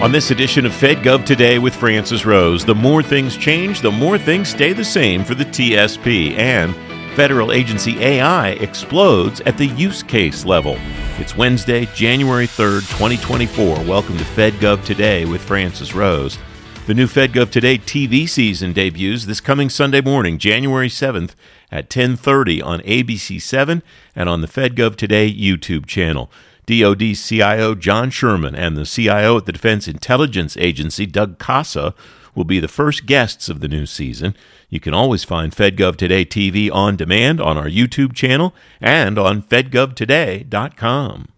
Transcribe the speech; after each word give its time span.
On 0.00 0.10
this 0.10 0.30
edition 0.30 0.64
of 0.64 0.72
FedGov 0.72 1.26
Today 1.26 1.58
with 1.58 1.76
Francis 1.76 2.24
Rose, 2.24 2.64
the 2.64 2.74
more 2.74 3.02
things 3.02 3.36
change, 3.36 3.82
the 3.82 3.90
more 3.90 4.16
things 4.16 4.48
stay 4.48 4.72
the 4.72 4.82
same 4.82 5.22
for 5.22 5.34
the 5.34 5.44
TSP, 5.44 6.38
and 6.38 6.74
federal 7.14 7.52
agency 7.52 8.02
AI 8.02 8.52
explodes 8.52 9.42
at 9.42 9.58
the 9.58 9.66
use 9.66 10.02
case 10.02 10.46
level. 10.46 10.76
It's 11.18 11.36
Wednesday, 11.36 11.84
January 11.94 12.46
3rd, 12.46 12.80
2024. 12.96 13.84
Welcome 13.84 14.16
to 14.16 14.24
FedGov 14.24 14.86
Today 14.86 15.26
with 15.26 15.42
Francis 15.42 15.94
Rose. 15.94 16.38
The 16.86 16.94
new 16.94 17.06
FedGov 17.06 17.50
Today 17.50 17.76
TV 17.76 18.26
season 18.26 18.72
debuts 18.72 19.26
this 19.26 19.42
coming 19.42 19.68
Sunday 19.68 20.00
morning, 20.00 20.38
January 20.38 20.88
7th 20.88 21.34
at 21.70 21.90
10:30 21.90 22.62
on 22.62 22.80
ABC7 22.80 23.82
and 24.16 24.30
on 24.30 24.40
the 24.40 24.48
FedGov 24.48 24.96
Today 24.96 25.30
YouTube 25.30 25.84
channel. 25.84 26.32
DoD 26.66 27.16
CIO 27.16 27.74
John 27.74 28.10
Sherman 28.10 28.54
and 28.54 28.76
the 28.76 28.84
CIO 28.84 29.36
at 29.38 29.46
the 29.46 29.52
Defense 29.52 29.88
Intelligence 29.88 30.56
Agency, 30.56 31.06
Doug 31.06 31.38
Cossa, 31.38 31.94
will 32.34 32.44
be 32.44 32.60
the 32.60 32.68
first 32.68 33.06
guests 33.06 33.48
of 33.48 33.60
the 33.60 33.68
new 33.68 33.86
season. 33.86 34.34
You 34.68 34.80
can 34.80 34.94
always 34.94 35.24
find 35.24 35.52
FedGov 35.52 35.96
Today 35.96 36.24
TV 36.24 36.70
on 36.72 36.96
demand 36.96 37.40
on 37.40 37.58
our 37.58 37.68
YouTube 37.68 38.14
channel 38.14 38.54
and 38.80 39.18
on 39.18 39.42
fedgovtoday.com. 39.42 41.28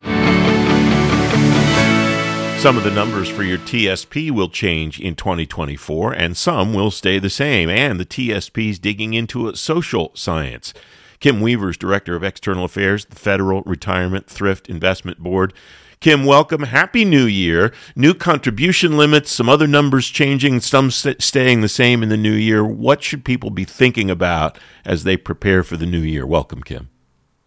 Some 2.63 2.77
of 2.77 2.85
the 2.85 2.93
numbers 2.93 3.29
for 3.29 3.43
your 3.43 3.59
TSP 3.59 4.31
will 4.31 4.49
change 4.49 5.01
in 5.01 5.17
2024, 5.17 6.13
and 6.13 6.37
some 6.37 6.73
will 6.73 6.93
stay 6.93 7.19
the 7.19 7.29
same. 7.29 7.69
And 7.69 7.99
the 7.99 8.07
TSP 8.07 8.71
is 8.71 8.79
digging 8.79 9.15
into 9.15 9.53
social 9.57 10.13
science. 10.15 10.73
Kim 11.23 11.41
Weaver's, 11.41 11.77
Director 11.77 12.17
of 12.17 12.25
External 12.25 12.65
Affairs, 12.65 13.05
the 13.05 13.15
Federal 13.15 13.63
Retirement 13.63 14.27
Thrift 14.27 14.69
Investment 14.69 15.21
Board. 15.21 15.55
Kim, 16.01 16.25
welcome. 16.25 16.65
Happy 16.65 17.05
New 17.05 17.27
Year. 17.27 17.73
New 17.95 18.13
contribution 18.13 18.97
limits, 18.97 19.31
some 19.31 19.49
other 19.49 19.69
numbers 19.69 20.09
changing, 20.09 20.59
some 20.59 20.91
st- 20.91 21.23
staying 21.23 21.61
the 21.61 21.69
same 21.69 22.03
in 22.03 22.09
the 22.09 22.17
new 22.17 22.33
year. 22.33 22.65
What 22.65 23.05
should 23.05 23.25
people 23.25 23.51
be 23.51 23.65
thinking 23.65 24.11
about 24.11 24.59
as 24.85 25.05
they 25.05 25.17
prepare 25.17 25.63
for 25.63 25.77
the 25.77 25.87
new 25.87 26.01
year? 26.01 26.27
Welcome, 26.27 26.61
Kim. 26.61 26.91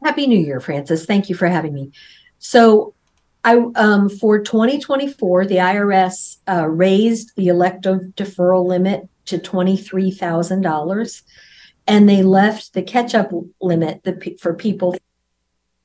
Happy 0.02 0.26
New 0.26 0.40
Year, 0.40 0.62
Francis. 0.62 1.06
Thank 1.06 1.28
you 1.28 1.36
for 1.36 1.48
having 1.48 1.74
me. 1.74 1.92
So, 2.40 2.94
I 3.44 3.58
um, 3.76 4.08
for 4.08 4.40
2024, 4.40 5.48
the 5.48 5.58
IRS 5.58 6.38
uh, 6.48 6.66
raised 6.70 7.36
the 7.36 7.50
elective 7.50 8.00
deferral 8.16 8.66
limit 8.66 9.10
to 9.26 9.38
twenty 9.38 9.76
three 9.76 10.12
thousand 10.12 10.62
dollars 10.62 11.24
and 11.88 12.10
they 12.10 12.24
left 12.24 12.74
the 12.74 12.82
catch-up 12.82 13.32
limit 13.62 14.04
the, 14.04 14.38
for 14.42 14.54
people 14.54 14.98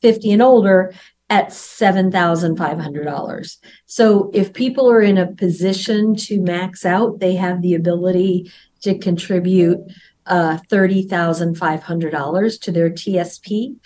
50 0.02 0.32
and 0.32 0.42
older 0.42 0.92
at 1.28 1.48
$7,500. 1.48 3.56
So 3.86 4.30
if 4.34 4.52
people 4.52 4.90
are 4.90 5.00
in 5.00 5.16
a 5.16 5.32
position 5.32 6.16
to 6.16 6.40
max 6.40 6.84
out, 6.84 7.20
they 7.20 7.36
have 7.36 7.62
the 7.62 7.74
ability 7.74 8.50
to 8.82 8.98
contribute 8.98 9.78
uh, 10.26 10.58
$30,500 10.68 12.60
to 12.60 12.72
their 12.72 12.90
TSP. 12.90 13.76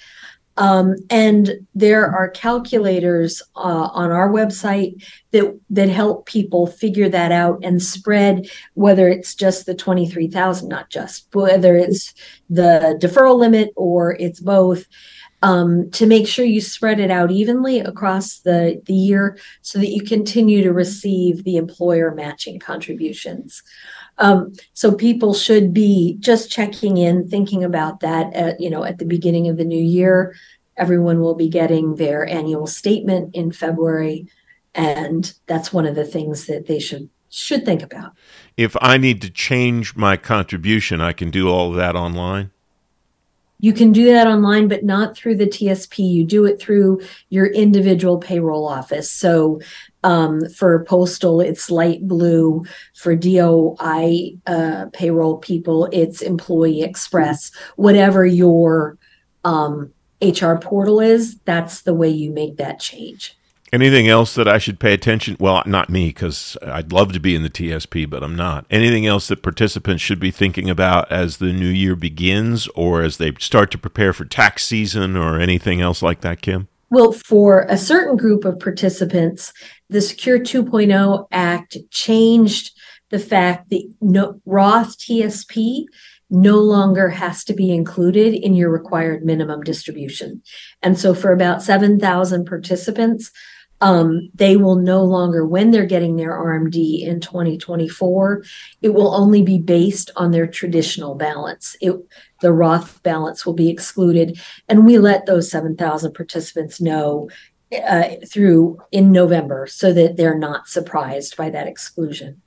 Um, 0.57 0.97
and 1.11 1.67
there 1.75 2.07
are 2.07 2.29
calculators 2.29 3.43
uh, 3.57 3.89
on 3.93 4.13
our 4.13 4.31
website 4.31 5.05
that 5.33 5.59
that 5.71 5.89
help 5.89 6.27
people 6.27 6.67
figure 6.67 7.09
that 7.09 7.33
out 7.33 7.59
and 7.65 7.83
spread 7.83 8.49
whether 8.75 9.09
it's 9.09 9.35
just 9.35 9.67
the 9.67 9.75
23,000 9.75 10.69
not 10.69 10.91
just 10.91 11.27
whether 11.35 11.77
it's 11.77 12.15
the 12.49 12.97
deferral 13.03 13.37
limit 13.39 13.71
or 13.75 14.15
it's 14.21 14.39
both 14.39 14.87
um, 15.45 15.91
to 15.91 16.07
make 16.07 16.27
sure 16.27 16.47
you 16.47 16.63
spread 16.63 16.99
it 16.99 17.11
out 17.11 17.31
evenly 17.31 17.79
across 17.79 18.39
the, 18.39 18.81
the 18.87 18.95
year 18.95 19.37
so 19.61 19.79
that 19.79 19.91
you 19.91 20.03
continue 20.03 20.63
to 20.63 20.73
receive 20.73 21.45
the 21.45 21.59
employer 21.59 22.15
matching 22.15 22.59
contributions. 22.59 23.63
Um, 24.17 24.55
so 24.73 24.95
people 24.95 25.35
should 25.35 25.75
be 25.75 26.17
just 26.19 26.51
checking 26.51 26.97
in, 26.97 27.29
thinking 27.29 27.63
about 27.63 28.01
that 28.01 28.33
at, 28.33 28.59
you 28.59 28.71
know, 28.71 28.85
at 28.85 28.97
the 28.97 29.05
beginning 29.05 29.49
of 29.49 29.59
the 29.59 29.67
new 29.67 29.83
year. 29.83 30.35
Everyone 30.79 31.21
will 31.21 31.35
be 31.35 31.51
getting 31.51 31.97
their 31.97 32.27
annual 32.27 32.67
statement 32.67 33.35
in 33.35 33.53
February. 33.53 34.27
And 34.75 35.31
that's 35.47 35.75
one 35.75 35.85
of 35.85 35.95
the 35.95 36.07
things 36.07 36.47
that 36.47 36.67
they 36.69 36.79
should 36.79 37.11
should 37.29 37.67
think 37.67 37.83
about. 37.83 38.13
If 38.57 38.77
I 38.81 38.97
need 38.97 39.21
to 39.23 39.31
change 39.31 39.95
my 39.95 40.17
contribution, 40.17 41.03
I 41.03 41.13
can 41.13 41.31
do 41.31 41.51
all 41.51 41.71
of 41.71 41.77
that 41.77 41.97
online. 41.97 42.53
You 43.65 43.73
can 43.73 43.93
do 43.93 44.05
that 44.13 44.27
online, 44.27 44.69
but 44.69 44.85
not 44.85 45.17
through 45.17 45.37
the 45.37 45.47
TSP. 45.47 46.07
You 46.07 46.27
do 46.27 46.45
it 46.45 46.61
through 46.61 47.01
your 47.31 47.47
individual 47.47 48.19
payroll 48.19 48.69
office. 48.69 49.11
So 49.11 49.59
um, 50.03 50.47
for 50.51 50.85
postal, 50.85 51.41
it's 51.41 51.71
LiteBlue. 51.71 52.69
For 52.95 53.17
DOI 53.17 54.37
uh, 54.47 54.87
payroll 54.93 55.39
people, 55.39 55.89
it's 55.93 56.21
Employee 56.21 56.83
Express. 56.83 57.53
Whatever 57.77 58.27
your 58.27 58.99
um, 59.45 59.95
HR 60.21 60.57
portal 60.57 61.01
is, 61.01 61.39
that's 61.47 61.81
the 61.81 61.95
way 61.95 62.11
you 62.11 62.33
make 62.33 62.59
that 62.59 62.81
change. 62.81 63.35
Anything 63.75 64.07
else 64.07 64.37
that 64.37 64.47
I 64.47 64.59
should 64.59 64.79
pay 64.79 64.93
attention? 64.93 65.37
Well, 65.41 65.61
not 65.67 65.91
me, 65.91 66.11
because 66.11 66.57
I'd 66.63 66.93
love 66.93 67.13
to 67.13 67.19
be 67.19 67.35
in 67.35 67.43
the 67.43 67.51
TSP, 67.51 68.09
but 68.09 68.23
I'm 68.23 68.37
not. 68.37 68.67
Anything 68.71 69.05
else 69.05 69.27
that 69.27 69.43
participants 69.43 70.01
should 70.01 70.21
be 70.21 70.31
thinking 70.31 70.71
about 70.71 71.11
as 71.11 71.39
the 71.39 71.53
new 71.53 71.67
year 71.67 71.97
begins, 71.97 72.69
or 72.77 73.03
as 73.03 73.17
they 73.17 73.33
start 73.41 73.73
to 73.73 73.79
prepare 73.79 74.13
for 74.13 74.27
tax 74.27 74.65
season, 74.65 75.17
or 75.17 75.41
anything 75.41 75.81
else 75.81 76.03
like 76.03 76.21
that, 76.21 76.41
Kim? 76.41 76.69
Well, 76.89 77.11
for 77.11 77.67
a 77.69 77.77
certain 77.77 78.17
group 78.17 78.45
of 78.45 78.61
participants, 78.61 79.53
the 79.91 80.01
Secure 80.01 80.39
2.0 80.39 81.27
Act 81.33 81.77
changed 81.91 82.71
the 83.11 83.19
fact 83.19 83.71
that 83.71 83.93
no, 84.01 84.41
Roth 84.47 84.97
TSP 84.99 85.87
no 86.31 86.59
longer 86.59 87.09
has 87.09 87.43
to 87.45 87.55
be 87.55 87.73
included 87.73 88.35
in 88.35 88.55
your 88.55 88.71
required 88.71 89.25
minimum 89.25 89.63
distribution. 89.63 90.43
And 90.81 90.97
so 90.97 91.13
for 91.13 91.33
about 91.33 91.61
7,000 91.61 92.45
participants, 92.45 93.33
um, 93.81 94.31
they 94.35 94.57
will 94.57 94.77
no 94.77 95.03
longer, 95.03 95.47
when 95.47 95.71
they're 95.71 95.87
getting 95.87 96.17
their 96.17 96.33
RMD 96.33 97.03
in 97.03 97.21
2024, 97.21 98.45
it 98.83 98.95
will 98.95 99.15
only 99.15 99.43
be 99.43 99.59
based 99.59 100.11
on 100.17 100.31
their 100.31 100.47
traditional 100.47 101.15
balance. 101.15 101.77
It, 101.81 101.95
the 102.41 102.53
Roth 102.53 103.03
balance 103.03 103.45
will 103.45 103.55
be 103.55 103.69
excluded. 103.69 104.41
And 104.69 104.87
we 104.87 104.99
let 104.99 105.27
those 105.27 105.51
7,000 105.51 106.15
participants 106.15 106.81
know 106.81 107.29
uh, 107.87 108.11
through 108.27 108.79
in 108.93 109.11
November 109.11 109.67
so 109.67 109.93
that 109.93 110.17
they're 110.17 110.39
not 110.39 110.69
surprised 110.69 111.37
by 111.37 111.51
that 111.51 111.67
exclusion. 111.67 112.41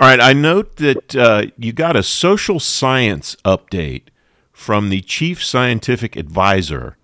All 0.00 0.08
right. 0.08 0.20
I 0.20 0.32
note 0.32 0.76
that 0.76 1.14
uh, 1.14 1.46
you 1.58 1.72
got 1.72 1.94
a 1.94 2.02
social 2.02 2.58
science 2.58 3.36
update 3.44 4.04
from 4.50 4.88
the 4.88 5.02
chief 5.02 5.44
scientific 5.44 6.16
advisor 6.16 6.96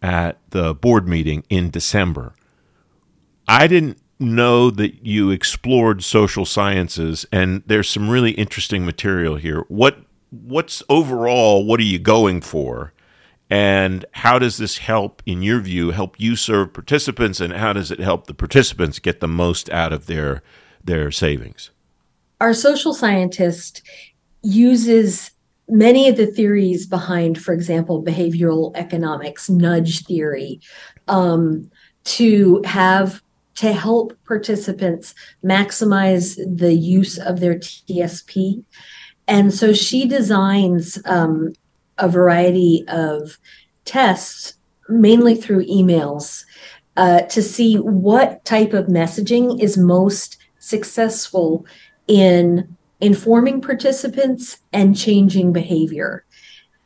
at 0.00 0.38
the 0.50 0.74
board 0.74 1.08
meeting 1.08 1.44
in 1.48 1.70
December. 1.70 2.35
I 3.48 3.66
didn't 3.66 3.98
know 4.18 4.70
that 4.70 5.04
you 5.04 5.30
explored 5.30 6.02
social 6.02 6.44
sciences, 6.44 7.26
and 7.30 7.62
there's 7.66 7.88
some 7.88 8.08
really 8.08 8.32
interesting 8.32 8.84
material 8.84 9.36
here. 9.36 9.64
What 9.68 9.98
what's 10.30 10.82
overall? 10.88 11.64
What 11.64 11.80
are 11.80 11.84
you 11.84 11.98
going 11.98 12.40
for? 12.40 12.92
And 13.48 14.04
how 14.10 14.40
does 14.40 14.56
this 14.56 14.78
help, 14.78 15.22
in 15.24 15.40
your 15.40 15.60
view, 15.60 15.92
help 15.92 16.18
you 16.18 16.34
serve 16.34 16.72
participants, 16.72 17.40
and 17.40 17.52
how 17.52 17.72
does 17.72 17.92
it 17.92 18.00
help 18.00 18.26
the 18.26 18.34
participants 18.34 18.98
get 18.98 19.20
the 19.20 19.28
most 19.28 19.70
out 19.70 19.92
of 19.92 20.06
their 20.06 20.42
their 20.82 21.10
savings? 21.10 21.70
our 22.40 22.54
social 22.54 22.92
scientist 22.92 23.82
uses 24.42 25.30
many 25.68 26.08
of 26.08 26.16
the 26.16 26.26
theories 26.26 26.86
behind, 26.86 27.40
for 27.40 27.52
example, 27.52 28.04
behavioral 28.04 28.76
economics, 28.76 29.48
nudge 29.48 30.04
theory, 30.04 30.60
um, 31.08 31.70
to 32.04 32.62
have 32.64 33.22
to 33.56 33.72
help 33.72 34.16
participants 34.26 35.14
maximize 35.44 36.36
the 36.58 36.74
use 36.74 37.18
of 37.18 37.40
their 37.40 37.56
TSP. 37.56 38.64
And 39.26 39.52
so 39.52 39.72
she 39.72 40.06
designs 40.06 40.98
um, 41.06 41.52
a 41.98 42.08
variety 42.08 42.84
of 42.88 43.38
tests, 43.84 44.54
mainly 44.88 45.34
through 45.34 45.66
emails, 45.66 46.44
uh, 46.96 47.22
to 47.22 47.42
see 47.42 47.76
what 47.76 48.44
type 48.44 48.72
of 48.72 48.86
messaging 48.86 49.60
is 49.60 49.76
most 49.76 50.38
successful 50.58 51.66
in 52.06 52.76
informing 53.00 53.60
participants 53.60 54.58
and 54.72 54.96
changing 54.96 55.52
behavior. 55.52 56.24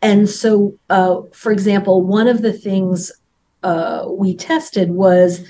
And 0.03 0.29
so, 0.29 0.79
uh, 0.89 1.23
for 1.33 1.53
example, 1.53 2.03
one 2.03 2.27
of 2.27 2.43
the 2.43 2.53
things 2.53 3.13
uh, 3.63 4.07
we 4.09 4.35
tested 4.35 4.91
was 4.91 5.47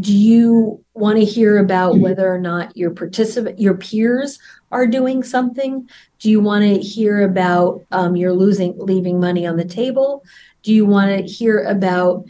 do 0.00 0.12
you 0.12 0.84
want 0.94 1.18
to 1.18 1.24
hear 1.24 1.58
about 1.58 1.94
mm-hmm. 1.94 2.02
whether 2.02 2.32
or 2.32 2.38
not 2.38 2.76
your 2.76 2.90
participant 2.90 3.58
your 3.58 3.74
peers 3.74 4.38
are 4.70 4.86
doing 4.86 5.22
something 5.22 5.88
do 6.18 6.30
you 6.30 6.40
want 6.40 6.62
to 6.62 6.78
hear 6.78 7.22
about 7.22 7.84
um, 7.90 8.16
you're 8.16 8.32
losing 8.32 8.76
leaving 8.78 9.18
money 9.18 9.46
on 9.46 9.56
the 9.56 9.64
table 9.64 10.22
do 10.62 10.72
you 10.72 10.84
want 10.84 11.10
to 11.10 11.24
hear 11.24 11.64
about 11.64 12.24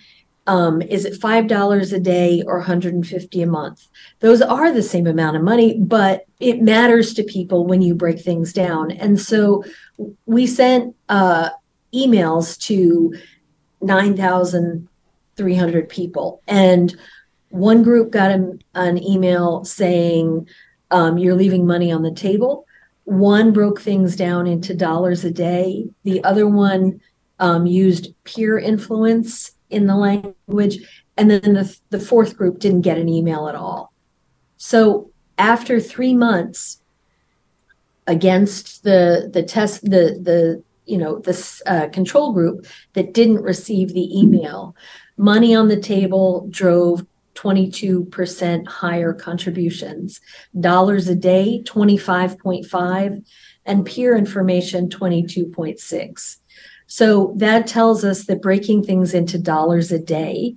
um, 0.48 0.80
is 0.80 1.04
it 1.04 1.20
$5 1.20 1.92
a 1.92 2.00
day 2.00 2.42
or 2.46 2.56
150 2.56 3.42
a 3.42 3.46
month? 3.46 3.86
Those 4.20 4.40
are 4.40 4.72
the 4.72 4.82
same 4.82 5.06
amount 5.06 5.36
of 5.36 5.42
money, 5.42 5.78
but 5.78 6.24
it 6.40 6.62
matters 6.62 7.12
to 7.14 7.22
people 7.22 7.66
when 7.66 7.82
you 7.82 7.94
break 7.94 8.18
things 8.18 8.54
down. 8.54 8.90
And 8.90 9.20
so 9.20 9.62
we 10.24 10.46
sent 10.46 10.96
uh, 11.10 11.50
emails 11.92 12.58
to 12.62 13.14
9,300 13.82 15.88
people. 15.90 16.40
And 16.48 16.96
one 17.50 17.82
group 17.82 18.10
got 18.10 18.30
an, 18.30 18.62
an 18.74 19.02
email 19.02 19.64
saying, 19.64 20.48
um, 20.90 21.18
You're 21.18 21.34
leaving 21.34 21.66
money 21.66 21.90
on 21.92 22.02
the 22.02 22.12
table. 22.12 22.66
One 23.04 23.52
broke 23.52 23.80
things 23.80 24.16
down 24.16 24.46
into 24.46 24.74
dollars 24.74 25.24
a 25.24 25.30
day. 25.30 25.86
The 26.04 26.22
other 26.24 26.46
one 26.46 27.00
um, 27.38 27.66
used 27.66 28.14
peer 28.24 28.58
influence 28.58 29.52
in 29.70 29.86
the 29.86 29.96
language. 29.96 30.78
And 31.16 31.30
then 31.30 31.54
the, 31.54 31.78
the 31.90 32.00
fourth 32.00 32.36
group 32.36 32.58
didn't 32.58 32.82
get 32.82 32.98
an 32.98 33.08
email 33.08 33.48
at 33.48 33.54
all. 33.54 33.92
So 34.56 35.10
after 35.38 35.80
three 35.80 36.14
months 36.14 36.80
against 38.06 38.82
the 38.84 39.30
the 39.32 39.42
test 39.42 39.82
the 39.82 40.18
the 40.20 40.62
you 40.86 40.98
know 40.98 41.18
this 41.20 41.62
uh, 41.66 41.88
control 41.88 42.32
group 42.32 42.66
that 42.94 43.12
didn't 43.12 43.42
receive 43.42 43.92
the 43.92 44.18
email 44.18 44.74
money 45.16 45.54
on 45.54 45.68
the 45.68 45.78
table 45.78 46.46
drove 46.50 47.06
22% 47.38 48.66
higher 48.66 49.12
contributions 49.12 50.20
dollars 50.58 51.08
a 51.08 51.14
day 51.14 51.62
25.5 51.64 53.24
and 53.64 53.86
peer 53.86 54.16
information 54.16 54.88
22.6 54.88 56.36
so 56.88 57.34
that 57.36 57.66
tells 57.66 58.02
us 58.02 58.24
that 58.24 58.42
breaking 58.42 58.82
things 58.82 59.14
into 59.14 59.38
dollars 59.38 59.92
a 59.92 59.98
day 59.98 60.54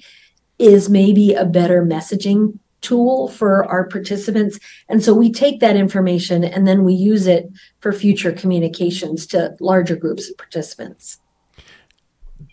is 0.57 0.89
maybe 0.89 1.33
a 1.33 1.45
better 1.45 1.83
messaging 1.83 2.57
tool 2.79 3.27
for 3.27 3.65
our 3.65 3.87
participants. 3.87 4.57
And 4.89 5.03
so 5.03 5.13
we 5.13 5.31
take 5.31 5.59
that 5.59 5.75
information 5.75 6.43
and 6.43 6.67
then 6.67 6.83
we 6.83 6.93
use 6.93 7.27
it 7.27 7.47
for 7.79 7.91
future 7.91 8.31
communications 8.31 9.27
to 9.27 9.55
larger 9.59 9.95
groups 9.95 10.29
of 10.29 10.37
participants. 10.37 11.19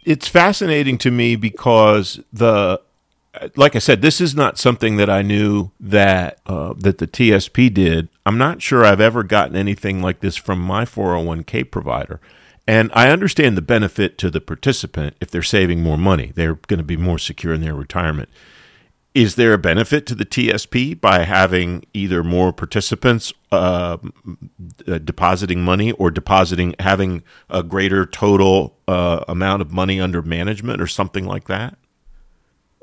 It's 0.05 0.29
fascinating 0.29 0.99
to 0.99 1.11
me 1.11 1.37
because 1.37 2.21
the 2.33 2.81
like 3.57 3.77
I 3.77 3.79
said, 3.79 4.03
this 4.03 4.21
is 4.21 4.35
not 4.35 4.59
something 4.59 4.97
that 4.97 5.11
I 5.11 5.23
knew 5.23 5.71
that 5.81 6.41
uh, 6.47 6.75
that 6.79 6.99
the 6.99 7.07
TSP 7.07 7.73
did. 7.73 8.09
I'm 8.25 8.39
not 8.39 8.63
sure 8.63 8.85
I've 8.85 9.01
ever 9.01 9.23
gotten 9.23 9.57
anything 9.57 10.03
like 10.03 10.21
this 10.21 10.37
from 10.37 10.61
my 10.61 10.85
401k 10.85 11.71
provider. 11.71 12.21
And 12.67 12.91
I 12.93 13.09
understand 13.09 13.57
the 13.57 13.63
benefit 13.63 14.19
to 14.19 14.31
the 14.31 14.43
participant 14.43 15.17
if 15.21 15.31
they're 15.31 15.43
saving 15.43 15.83
more 15.83 15.97
money. 15.97 16.33
They're 16.35 16.57
going 16.67 16.79
to 16.79 16.85
be 16.85 16.99
more 16.99 17.19
secure 17.19 17.55
in 17.55 17.63
their 17.63 17.75
retirement. 17.75 18.29
Is 19.15 19.37
there 19.37 19.55
a 19.55 19.59
benefit 19.59 20.05
to 20.07 20.15
the 20.15 20.27
TSP 20.27 21.01
by 21.01 21.25
having 21.25 21.87
either 21.95 22.23
more 22.23 22.53
participants 22.53 23.33
uh, 23.51 23.97
uh, 24.87 24.99
depositing 24.99 25.63
money 25.63 25.93
or 25.93 26.11
depositing 26.11 26.75
having 26.79 27.23
a 27.49 27.63
greater 27.63 28.05
total 28.05 28.77
uh, 28.87 29.25
amount 29.27 29.63
of 29.63 29.73
money 29.73 29.99
under 29.99 30.21
management 30.21 30.81
or 30.83 30.87
something 30.87 31.25
like 31.25 31.49
that? 31.49 31.79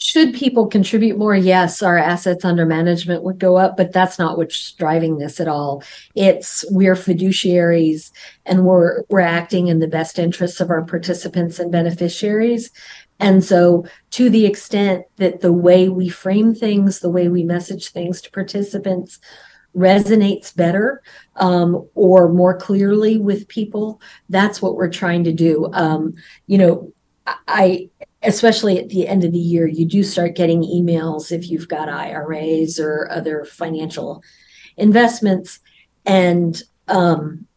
Should 0.01 0.33
people 0.33 0.67
contribute 0.67 1.17
more? 1.17 1.35
Yes 1.35 1.81
our 1.81 1.97
assets 1.97 2.43
under 2.43 2.65
management 2.65 3.23
would 3.23 3.39
go 3.39 3.55
up 3.55 3.77
but 3.77 3.91
that's 3.93 4.19
not 4.19 4.37
what's 4.37 4.73
driving 4.73 5.17
this 5.17 5.39
at 5.39 5.47
all. 5.47 5.83
It's 6.15 6.65
we're 6.69 6.95
fiduciaries 6.95 8.11
and 8.45 8.65
we're 8.65 9.03
we're 9.09 9.21
acting 9.21 9.67
in 9.67 9.79
the 9.79 9.87
best 9.87 10.19
interests 10.19 10.59
of 10.59 10.69
our 10.69 10.83
participants 10.83 11.59
and 11.59 11.71
beneficiaries. 11.71 12.71
And 13.19 13.43
so 13.43 13.85
to 14.11 14.29
the 14.29 14.45
extent 14.45 15.05
that 15.15 15.39
the 15.39 15.53
way 15.53 15.87
we 15.87 16.09
frame 16.09 16.53
things 16.53 16.99
the 16.99 17.09
way 17.09 17.29
we 17.29 17.43
message 17.43 17.89
things 17.89 18.21
to 18.21 18.31
participants 18.31 19.19
resonates 19.75 20.55
better 20.55 21.01
um, 21.35 21.87
or 21.95 22.31
more 22.31 22.57
clearly 22.57 23.17
with 23.17 23.47
people 23.47 24.01
that's 24.29 24.61
what 24.61 24.75
we're 24.75 24.89
trying 24.89 25.23
to 25.23 25.33
do. 25.33 25.69
Um, 25.73 26.13
you 26.47 26.57
know 26.57 26.91
i 27.47 27.89
especially 28.25 28.79
at 28.79 28.89
the 28.89 29.07
end 29.07 29.23
of 29.23 29.31
the 29.31 29.37
year, 29.37 29.67
you 29.67 29.85
do 29.85 30.03
start 30.03 30.35
getting 30.35 30.63
emails 30.63 31.31
if 31.31 31.49
you've 31.49 31.67
got 31.67 31.89
IRAs 31.89 32.79
or 32.79 33.09
other 33.11 33.45
financial 33.45 34.23
investments. 34.77 35.59
And 36.05 36.61
um, 36.87 37.47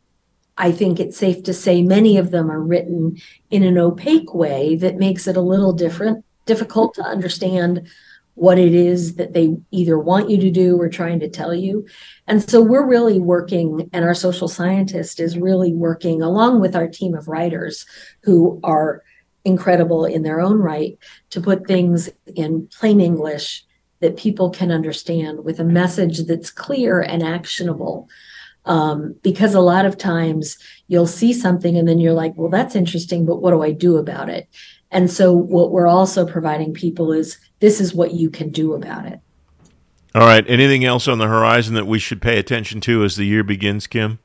I 0.57 0.73
think 0.73 1.01
it's 1.01 1.17
safe 1.17 1.43
to 1.45 1.55
say 1.55 1.83
many 1.83 2.17
of 2.17 2.31
them 2.31 2.51
are 2.51 2.61
written 2.61 3.19
in 3.51 3.63
an 3.63 3.79
opaque 3.79 4.35
way 4.35 4.77
that 4.77 4.97
makes 4.97 5.27
it 5.27 5.37
a 5.37 5.43
little 5.43 5.73
different, 5.73 6.25
difficult 6.47 6.95
to 6.95 7.03
understand 7.03 7.89
what 8.35 8.59
it 8.59 8.73
is 8.73 9.17
that 9.17 9.33
they 9.33 9.57
either 9.73 9.99
want 9.99 10.31
you 10.31 10.39
to 10.39 10.51
do 10.51 10.81
or 10.81 10.89
trying 10.89 11.19
to 11.19 11.29
tell 11.29 11.53
you. 11.53 11.85
And 12.29 12.49
so 12.49 12.63
we're 12.63 12.87
really 12.87 13.19
working, 13.19 13.91
and 13.93 14.05
our 14.05 14.15
social 14.15 14.47
scientist 14.47 15.19
is 15.19 15.37
really 15.37 15.75
working 15.75 16.23
along 16.23 16.61
with 16.61 16.77
our 16.77 16.87
team 16.87 17.15
of 17.15 17.27
writers 17.27 17.85
who 18.23 18.61
are 18.63 19.03
incredible 19.49 20.05
in 20.05 20.23
their 20.23 20.41
own 20.41 20.59
right 20.59 20.97
to 21.31 21.41
put 21.41 21.67
things 21.67 22.09
in 22.37 22.69
plain 22.69 23.01
English 23.01 23.65
that 24.01 24.17
people 24.17 24.51
can 24.51 24.71
understand 24.71 25.45
with 25.45 25.59
a 25.59 25.65
message 25.65 26.25
that's 26.27 26.51
clear 26.51 27.01
and 27.01 27.23
actionable. 27.23 28.09
Um, 28.65 29.17
because 29.23 29.55
a 29.55 29.61
lot 29.61 29.87
of 29.87 29.97
times 29.97 30.59
you'll 30.89 31.07
see 31.07 31.33
something 31.33 31.77
and 31.77 31.89
then 31.89 31.99
you're 31.99 32.13
like, 32.13 32.35
well, 32.37 32.51
that's 32.51 32.77
interesting, 32.77 33.25
but 33.25 33.41
what 33.41 33.51
do 33.53 33.63
I 33.63 33.73
do 33.73 33.97
about 33.97 34.29
it? 34.29 34.47
And 34.91 35.11
so 35.11 35.33
what 35.33 35.71
we're 35.71 35.87
also 35.87 36.27
providing 36.27 36.75
people 36.75 37.13
is 37.13 37.39
this 37.61 37.81
is 37.81 37.95
what 37.95 38.13
you 38.13 38.31
can 38.31 38.51
do 38.51 38.75
about 38.75 39.07
it. 39.07 39.21
All 40.15 40.27
right. 40.27 40.45
Anything 40.49 40.85
else 40.85 41.09
on 41.09 41.19
the 41.19 41.27
horizon 41.27 41.75
that 41.75 41.87
we 41.87 41.99
should 41.99 42.23
pay 42.23 42.39
attention 42.39 42.81
to 42.83 43.05
as 43.05 43.17
the 43.17 43.25
year 43.25 43.45
begins, 43.45 43.87
Kim? 43.87 44.19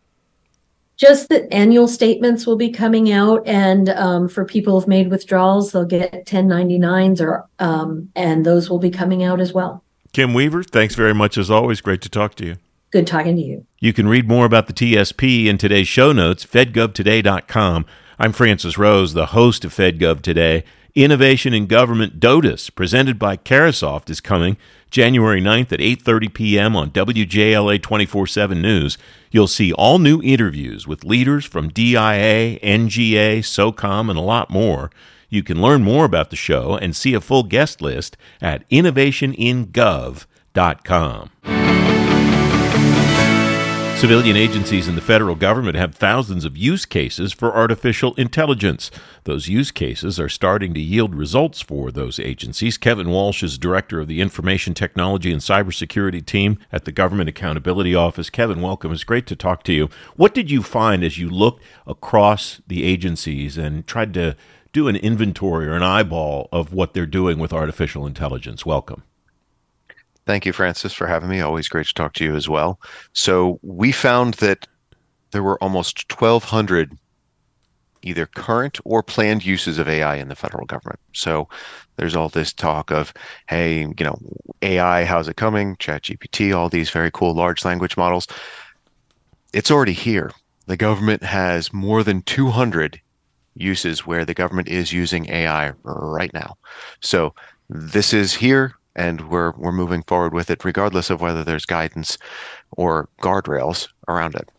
Just 1.04 1.28
that 1.28 1.54
annual 1.54 1.90
statements 1.90 2.48
will 2.48 2.56
be 2.56 2.70
coming 2.70 3.12
out 3.12 3.46
and 3.46 3.90
um, 3.90 4.30
for 4.30 4.46
people 4.46 4.80
who've 4.80 4.88
made 4.88 5.10
withdrawals 5.10 5.74
they'll 5.74 5.84
get 5.84 6.26
1099s 6.26 7.20
or 7.20 7.46
um, 7.60 8.10
and 8.16 8.46
those 8.46 8.70
will 8.70 8.80
be 8.80 8.90
coming 8.90 9.22
out 9.22 9.42
as 9.42 9.52
well. 9.52 9.84
Kim 10.14 10.34
weaver 10.34 10.64
thanks 10.64 10.96
very 10.96 11.14
much 11.14 11.38
as 11.38 11.52
always. 11.52 11.82
Great 11.82 12.00
to 12.04 12.10
talk 12.10 12.36
to 12.36 12.46
you. 12.46 12.56
Good 12.92 13.06
talking 13.06 13.36
to 13.36 13.42
you. 13.42 13.66
You 13.82 13.92
can 13.92 14.08
read 14.08 14.30
more 14.30 14.46
about 14.46 14.68
the 14.68 14.74
tsp 14.74 15.46
in 15.46 15.58
today's 15.58 15.90
show 15.90 16.14
notes 16.14 16.46
fedgovtoday.com 16.46 17.86
i'm 18.18 18.32
francis 18.32 18.78
rose 18.78 19.12
the 19.12 19.26
host 19.26 19.66
of 19.66 19.74
fedgov 19.74 20.22
today. 20.22 20.64
Innovation 20.96 21.54
in 21.54 21.66
government 21.66 22.22
DODIIS 22.22 22.74
presented 22.74 23.20
by 23.20 23.36
Carahsoft 23.36 24.10
is 24.10 24.22
coming 24.22 24.56
January 24.94 25.42
9th 25.42 25.74
at 25.74 25.80
8:30 25.80 26.34
p.m. 26.36 26.75
on 26.75 26.92
WJLA 26.92 27.80
24/7 27.80 28.62
News. 28.62 29.00
You'll 29.31 29.47
see 29.47 29.73
all 29.73 29.97
new 29.97 30.21
interviews 30.21 30.88
with 30.88 31.04
leaders 31.04 31.45
from 31.45 31.69
DIA, 31.69 32.59
NGA, 32.59 33.40
SOCOM 33.40 34.12
and 34.12 34.19
a 34.19 34.21
lot 34.21 34.52
more. 34.52 34.92
You 35.30 35.42
can 35.42 35.59
learn 35.59 35.83
more 35.83 36.06
about 36.06 36.30
the 36.30 36.35
show 36.35 36.76
and 36.76 36.95
see 36.95 37.16
a 37.16 37.21
full 37.21 37.42
guest 37.42 37.81
list 37.81 38.18
at 38.40 38.69
innovationingov.com. 38.69 41.30
Civilian 44.04 44.36
agencies 44.36 44.90
in 44.90 44.95
the 44.95 45.02
federal 45.02 45.33
government 45.33 45.78
have 45.78 45.95
thousands 45.95 46.44
of 46.44 46.57
use 46.57 46.86
cases 46.86 47.31
for 47.31 47.56
artificial 47.56 48.14
intelligence. 48.16 48.92
Those 49.24 49.48
use 49.48 49.72
cases 49.72 50.19
are 50.19 50.28
starting 50.28 50.74
to 50.74 50.81
yield 50.81 51.16
results 51.16 51.62
for 51.62 51.90
those 51.90 52.19
agencies. 52.19 52.78
Kevin 52.78 53.10
Walsh 53.10 53.44
is 53.44 53.57
director 53.57 54.02
of 54.02 54.10
the 54.10 54.19
Information 54.19 54.74
Technology 54.74 55.31
and 55.31 55.40
Cybersecurity 55.40 56.26
team 56.26 56.60
at 56.69 56.83
the 56.83 56.92
Government 56.92 57.30
Accountability 57.30 57.95
Office. 57.95 58.30
Kevin, 58.30 58.62
welcome. 58.62 58.92
It's 58.92 59.06
great 59.06 59.26
to 59.28 59.38
talk 59.38 59.64
to 59.64 59.74
you. 59.74 59.90
What 60.18 60.33
did 60.33 60.52
you 60.52 60.64
find 60.64 61.02
as 61.02 61.18
you 61.18 61.30
looked 61.30 61.64
across 61.88 62.60
the 62.68 62.83
agencies 62.83 63.57
and 63.57 63.88
tried 63.88 64.14
to 64.16 64.36
do 64.74 64.90
an 64.90 64.98
inventory 64.98 65.66
or 65.66 65.76
an 65.76 65.83
eyeball 65.83 66.50
of 66.52 66.74
what 66.74 66.94
they're 66.94 67.06
doing 67.06 67.40
with 67.40 67.54
artificial 67.54 68.06
intelligence? 68.06 68.66
Welcome. 68.66 69.04
Thank 70.25 70.45
you, 70.45 70.53
Francis, 70.53 70.94
for 70.94 71.06
having 71.06 71.30
me. 71.30 71.42
Always 71.42 71.68
great 71.68 71.87
to 71.87 71.94
talk 71.94 72.13
to 72.13 72.23
you 72.23 72.35
as 72.35 72.47
well. 72.47 72.80
So, 73.13 73.59
we 73.61 73.92
found 73.92 74.35
that 74.35 74.68
there 75.31 75.44
were 75.44 75.61
almost 75.61 76.09
1,200 76.11 76.97
either 78.03 78.25
current 78.25 78.80
or 78.85 79.01
planned 79.01 79.45
uses 79.45 79.80
of 79.80 79.87
AI 79.87 80.15
in 80.15 80.27
the 80.30 80.35
federal 80.35 80.65
government. 80.65 80.99
So, 81.13 81.49
there's 81.97 82.15
all 82.15 82.30
this 82.30 82.53
talk 82.53 82.89
of, 82.89 83.13
hey, 83.49 83.81
you 83.81 84.06
know, 84.06 84.18
AI, 84.61 85.03
how's 85.03 85.27
it 85.27 85.35
coming? 85.35 85.75
ChatGPT, 85.75 86.56
all 86.56 86.69
these 86.69 86.89
very 86.89 87.11
cool 87.11 87.33
large 87.33 87.65
language 87.65 87.97
models. 87.97 88.27
It's 89.51 89.71
already 89.71 89.94
here. 89.94 90.31
The 90.68 90.77
government 90.77 91.23
has 91.23 91.73
more 91.73 92.01
than 92.01 92.21
200 92.21 92.99
uses 93.56 94.07
where 94.07 94.23
the 94.23 94.33
government 94.33 94.69
is 94.69 94.94
using 94.94 95.30
AI 95.30 95.73
right 95.83 96.33
now. 96.33 96.56
So, 97.01 97.35
this 97.69 98.13
is 98.13 98.33
here 98.33 98.75
and 98.95 99.30
we're 99.30 99.52
we're 99.52 99.71
moving 99.71 100.04
forward 100.04 100.33
with 100.33 100.50
it 100.50 100.64
regardless 100.66 101.09
of 101.09 101.21
whether 101.21 101.44
there's 101.44 101.66
guidance 101.66 102.18
or 102.71 103.09
guardrails 103.21 103.88
around 104.07 104.35
it. 104.35 104.50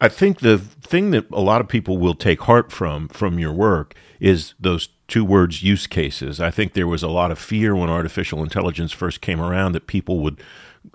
I 0.00 0.08
think 0.08 0.40
the 0.40 0.58
thing 0.58 1.12
that 1.12 1.30
a 1.30 1.40
lot 1.40 1.60
of 1.60 1.68
people 1.68 1.96
will 1.96 2.14
take 2.14 2.42
heart 2.42 2.72
from 2.72 3.08
from 3.08 3.38
your 3.38 3.52
work 3.52 3.94
is 4.20 4.54
those 4.58 4.88
two 5.06 5.24
words 5.24 5.62
use 5.62 5.86
cases. 5.86 6.40
I 6.40 6.50
think 6.50 6.72
there 6.72 6.86
was 6.86 7.02
a 7.02 7.08
lot 7.08 7.30
of 7.30 7.38
fear 7.38 7.76
when 7.76 7.90
artificial 7.90 8.42
intelligence 8.42 8.92
first 8.92 9.20
came 9.20 9.40
around 9.40 9.72
that 9.72 9.86
people 9.86 10.20
would 10.20 10.42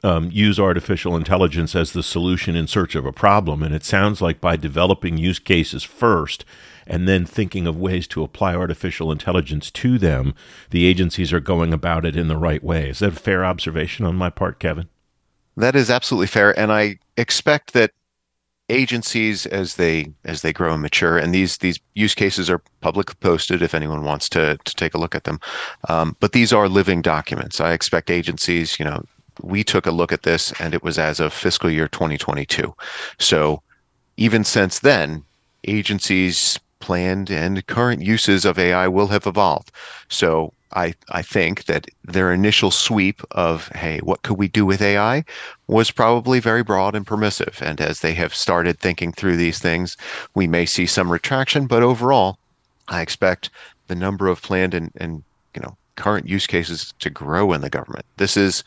um, 0.03 0.29
use 0.31 0.59
artificial 0.59 1.15
intelligence 1.15 1.75
as 1.75 1.93
the 1.93 2.03
solution 2.03 2.55
in 2.55 2.67
search 2.67 2.95
of 2.95 3.05
a 3.05 3.11
problem. 3.11 3.63
And 3.63 3.73
it 3.73 3.85
sounds 3.85 4.21
like 4.21 4.41
by 4.41 4.55
developing 4.55 5.17
use 5.17 5.39
cases 5.39 5.83
first 5.83 6.45
and 6.87 7.07
then 7.07 7.25
thinking 7.25 7.67
of 7.67 7.77
ways 7.77 8.07
to 8.07 8.23
apply 8.23 8.55
artificial 8.55 9.11
intelligence 9.11 9.71
to 9.71 9.97
them, 9.97 10.33
the 10.69 10.85
agencies 10.85 11.33
are 11.33 11.39
going 11.39 11.73
about 11.73 12.05
it 12.05 12.15
in 12.15 12.27
the 12.27 12.37
right 12.37 12.63
way. 12.63 12.89
Is 12.89 12.99
that 12.99 13.13
a 13.13 13.15
fair 13.15 13.45
observation 13.45 14.05
on 14.05 14.15
my 14.15 14.29
part, 14.29 14.59
Kevin? 14.59 14.87
That 15.55 15.75
is 15.75 15.89
absolutely 15.89 16.27
fair. 16.27 16.57
And 16.57 16.71
I 16.71 16.99
expect 17.17 17.73
that 17.73 17.91
agencies 18.69 19.45
as 19.45 19.75
they 19.75 20.11
as 20.25 20.41
they 20.41 20.51
grow 20.51 20.73
and 20.73 20.81
mature 20.81 21.17
and 21.17 21.33
these 21.33 21.59
these 21.59 21.79
use 21.95 22.13
cases 22.13 22.49
are 22.49 22.61
publicly 22.81 23.15
posted 23.21 23.61
if 23.61 23.73
anyone 23.73 24.03
wants 24.03 24.27
to 24.27 24.57
to 24.65 24.75
take 24.75 24.93
a 24.93 24.97
look 24.97 25.15
at 25.15 25.23
them 25.23 25.39
um, 25.87 26.17
but 26.19 26.33
these 26.33 26.51
are 26.51 26.67
living 26.67 27.01
documents 27.01 27.61
i 27.61 27.71
expect 27.71 28.11
agencies 28.11 28.77
you 28.77 28.83
know 28.83 29.01
we 29.41 29.63
took 29.63 29.85
a 29.85 29.91
look 29.91 30.11
at 30.11 30.23
this 30.23 30.53
and 30.59 30.73
it 30.73 30.83
was 30.83 30.97
as 30.97 31.19
of 31.19 31.33
fiscal 31.33 31.69
year 31.69 31.87
2022. 31.87 32.73
So 33.19 33.61
even 34.17 34.43
since 34.43 34.79
then, 34.79 35.23
agencies' 35.67 36.59
planned 36.79 37.29
and 37.29 37.65
current 37.67 38.01
uses 38.01 38.45
of 38.45 38.59
AI 38.59 38.87
will 38.87 39.07
have 39.07 39.27
evolved. 39.27 39.71
So 40.09 40.53
I, 40.73 40.93
I 41.09 41.21
think 41.21 41.65
that 41.65 41.87
their 42.03 42.33
initial 42.33 42.71
sweep 42.71 43.21
of, 43.31 43.69
hey, 43.69 43.99
what 43.99 44.21
could 44.23 44.37
we 44.37 44.47
do 44.47 44.65
with 44.65 44.81
AI 44.81 45.23
was 45.67 45.91
probably 45.91 46.39
very 46.39 46.63
broad 46.63 46.95
and 46.95 47.07
permissive. 47.07 47.59
And 47.61 47.79
as 47.79 48.01
they 48.01 48.13
have 48.15 48.35
started 48.35 48.79
thinking 48.79 49.11
through 49.11 49.37
these 49.37 49.59
things, 49.59 49.95
we 50.35 50.47
may 50.47 50.65
see 50.65 50.85
some 50.85 51.11
retraction, 51.11 51.67
but 51.67 51.83
overall, 51.83 52.37
I 52.89 53.01
expect 53.01 53.49
the 53.87 53.95
number 53.95 54.27
of 54.27 54.41
planned 54.41 54.73
and, 54.73 54.91
and 54.97 55.23
you 55.55 55.61
know 55.61 55.77
current 55.95 56.27
use 56.27 56.47
cases 56.47 56.93
to 56.99 57.09
grow 57.09 57.53
in 57.53 57.61
the 57.61 57.69
government. 57.69 58.05
This 58.17 58.37
is 58.37 58.63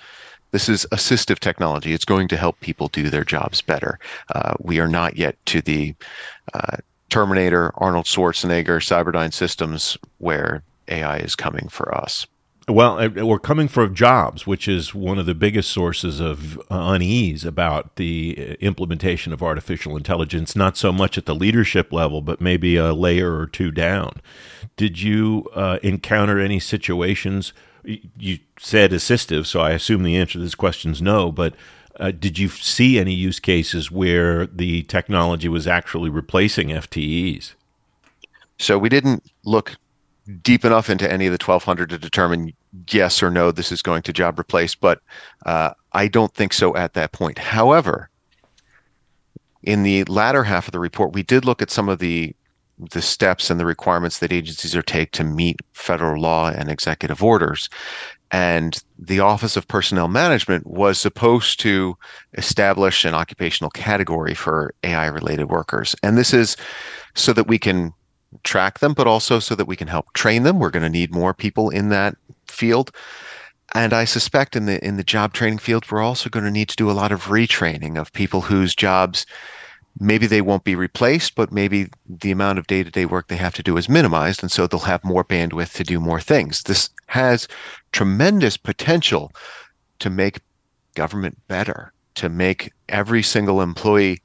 this 0.52 0.68
is 0.68 0.86
assistive 0.90 1.38
technology. 1.38 1.92
It's 1.92 2.04
going 2.04 2.26
to 2.28 2.36
help 2.36 2.58
people 2.60 2.88
do 2.88 3.08
their 3.08 3.24
jobs 3.24 3.62
better. 3.62 3.98
Uh, 4.34 4.54
we 4.58 4.80
are 4.80 4.88
not 4.88 5.16
yet 5.16 5.36
to 5.46 5.60
the 5.60 5.94
uh, 6.54 6.78
Terminator, 7.10 7.72
Arnold 7.76 8.06
Schwarzenegger, 8.06 8.80
Cyberdyne 8.80 9.32
systems 9.32 9.98
where 10.18 10.62
AI 10.88 11.18
is 11.18 11.36
coming 11.36 11.68
for 11.68 11.94
us. 11.94 12.26
Well, 12.68 13.08
we're 13.08 13.40
coming 13.40 13.66
for 13.66 13.88
jobs, 13.88 14.46
which 14.46 14.68
is 14.68 14.94
one 14.94 15.18
of 15.18 15.26
the 15.26 15.34
biggest 15.34 15.70
sources 15.70 16.20
of 16.20 16.60
unease 16.70 17.44
about 17.44 17.96
the 17.96 18.36
uh, 18.38 18.42
implementation 18.64 19.32
of 19.32 19.42
artificial 19.42 19.96
intelligence, 19.96 20.54
not 20.54 20.76
so 20.76 20.92
much 20.92 21.18
at 21.18 21.26
the 21.26 21.34
leadership 21.34 21.92
level, 21.92 22.20
but 22.20 22.40
maybe 22.40 22.76
a 22.76 22.92
layer 22.92 23.36
or 23.36 23.46
two 23.46 23.72
down. 23.72 24.20
Did 24.76 25.00
you 25.00 25.48
uh, 25.52 25.78
encounter 25.82 26.38
any 26.38 26.60
situations 26.60 27.52
you 27.84 28.38
said 28.58 28.92
assistive, 28.92 29.46
so 29.46 29.60
I 29.60 29.70
assume 29.70 30.02
the 30.02 30.16
answer 30.16 30.34
to 30.34 30.38
this 30.40 30.54
question 30.54 30.92
is 30.92 31.00
no. 31.00 31.32
But 31.32 31.54
uh, 32.00 32.10
did 32.10 32.38
you 32.38 32.48
see 32.48 32.98
any 32.98 33.12
use 33.12 33.38
cases 33.38 33.90
where 33.90 34.46
the 34.46 34.82
technology 34.84 35.48
was 35.48 35.66
actually 35.66 36.08
replacing 36.08 36.68
FTEs? 36.68 37.54
So 38.58 38.78
we 38.78 38.88
didn't 38.88 39.30
look 39.44 39.76
deep 40.42 40.64
enough 40.64 40.88
into 40.90 41.10
any 41.10 41.26
of 41.26 41.32
the 41.32 41.44
1200 41.44 41.90
to 41.90 41.98
determine 41.98 42.52
yes 42.90 43.22
or 43.22 43.30
no 43.30 43.50
this 43.50 43.72
is 43.72 43.82
going 43.82 44.02
to 44.02 44.12
job 44.12 44.38
replace, 44.38 44.74
but 44.74 45.00
uh, 45.46 45.72
I 45.92 46.08
don't 46.08 46.32
think 46.34 46.52
so 46.52 46.74
at 46.76 46.94
that 46.94 47.12
point. 47.12 47.38
However, 47.38 48.08
in 49.62 49.82
the 49.82 50.04
latter 50.04 50.44
half 50.44 50.68
of 50.68 50.72
the 50.72 50.78
report, 50.78 51.12
we 51.12 51.22
did 51.22 51.44
look 51.44 51.60
at 51.60 51.70
some 51.70 51.88
of 51.88 51.98
the 51.98 52.34
the 52.92 53.02
steps 53.02 53.50
and 53.50 53.60
the 53.60 53.66
requirements 53.66 54.20
that 54.20 54.32
agencies 54.32 54.74
are 54.74 54.80
take 54.80 55.12
to 55.12 55.22
meet 55.22 55.60
federal 55.74 56.18
law 56.18 56.48
and 56.48 56.70
executive 56.70 57.22
orders. 57.22 57.68
And 58.32 58.80
the 58.98 59.20
Office 59.20 59.56
of 59.56 59.66
Personnel 59.66 60.08
Management 60.08 60.66
was 60.66 61.00
supposed 61.00 61.58
to 61.60 61.96
establish 62.34 63.04
an 63.04 63.14
occupational 63.14 63.70
category 63.70 64.34
for 64.34 64.72
AI 64.84 65.06
related 65.06 65.50
workers. 65.50 65.96
And 66.02 66.16
this 66.16 66.32
is 66.32 66.56
so 67.14 67.32
that 67.32 67.48
we 67.48 67.58
can 67.58 67.92
track 68.44 68.78
them, 68.78 68.94
but 68.94 69.06
also 69.06 69.40
so 69.40 69.54
that 69.54 69.66
we 69.66 69.76
can 69.76 69.88
help 69.88 70.12
train 70.12 70.44
them. 70.44 70.58
We're 70.58 70.70
going 70.70 70.84
to 70.84 70.88
need 70.88 71.12
more 71.12 71.34
people 71.34 71.70
in 71.70 71.88
that 71.88 72.16
field. 72.46 72.92
And 73.74 73.92
I 73.92 74.04
suspect 74.04 74.56
in 74.56 74.66
the 74.66 74.84
in 74.84 74.96
the 74.96 75.04
job 75.04 75.32
training 75.32 75.58
field, 75.58 75.90
we're 75.90 76.02
also 76.02 76.28
going 76.28 76.44
to 76.44 76.50
need 76.50 76.68
to 76.68 76.76
do 76.76 76.90
a 76.90 76.92
lot 76.92 77.12
of 77.12 77.26
retraining 77.26 77.98
of 77.98 78.12
people 78.12 78.40
whose 78.40 78.74
jobs 78.74 79.26
maybe 79.98 80.26
they 80.26 80.40
won't 80.40 80.64
be 80.64 80.74
replaced, 80.74 81.34
but 81.34 81.52
maybe 81.52 81.88
the 82.08 82.30
amount 82.30 82.58
of 82.58 82.66
day 82.66 82.82
to 82.82 82.90
day 82.90 83.06
work 83.06 83.28
they 83.28 83.36
have 83.36 83.54
to 83.54 83.62
do 83.62 83.76
is 83.76 83.88
minimized. 83.88 84.42
And 84.42 84.52
so 84.52 84.66
they'll 84.66 84.80
have 84.80 85.04
more 85.04 85.24
bandwidth 85.24 85.74
to 85.74 85.84
do 85.84 85.98
more 85.98 86.20
things. 86.20 86.62
This 86.62 86.90
has 87.06 87.48
tremendous 87.92 88.56
potential 88.56 89.32
to 89.98 90.10
make 90.10 90.40
government 90.94 91.38
better, 91.48 91.92
to 92.14 92.28
make 92.28 92.72
every 92.88 93.22
single 93.22 93.60
employee 93.60 94.20